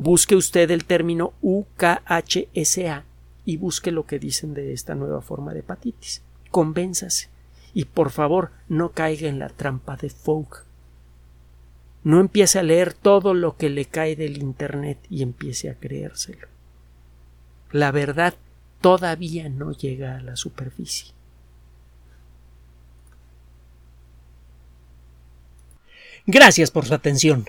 Busque 0.00 0.36
usted 0.36 0.70
el 0.70 0.84
término 0.84 1.32
UKHSA 1.42 3.04
y 3.44 3.56
busque 3.56 3.90
lo 3.90 4.06
que 4.06 4.20
dicen 4.20 4.54
de 4.54 4.72
esta 4.72 4.94
nueva 4.94 5.22
forma 5.22 5.52
de 5.52 5.58
hepatitis. 5.58 6.22
Convénzase. 6.52 7.30
Y 7.74 7.86
por 7.86 8.12
favor, 8.12 8.52
no 8.68 8.92
caiga 8.92 9.28
en 9.28 9.40
la 9.40 9.48
trampa 9.48 9.96
de 9.96 10.08
Folk. 10.08 10.64
No 12.04 12.20
empiece 12.20 12.60
a 12.60 12.62
leer 12.62 12.92
todo 12.92 13.34
lo 13.34 13.56
que 13.56 13.70
le 13.70 13.86
cae 13.86 14.14
del 14.14 14.38
Internet 14.38 14.98
y 15.10 15.22
empiece 15.22 15.68
a 15.68 15.74
creérselo. 15.74 16.46
La 17.72 17.90
verdad 17.90 18.34
todavía 18.80 19.48
no 19.48 19.72
llega 19.72 20.18
a 20.18 20.22
la 20.22 20.36
superficie. 20.36 21.12
Gracias 26.24 26.70
por 26.70 26.86
su 26.86 26.94
atención. 26.94 27.48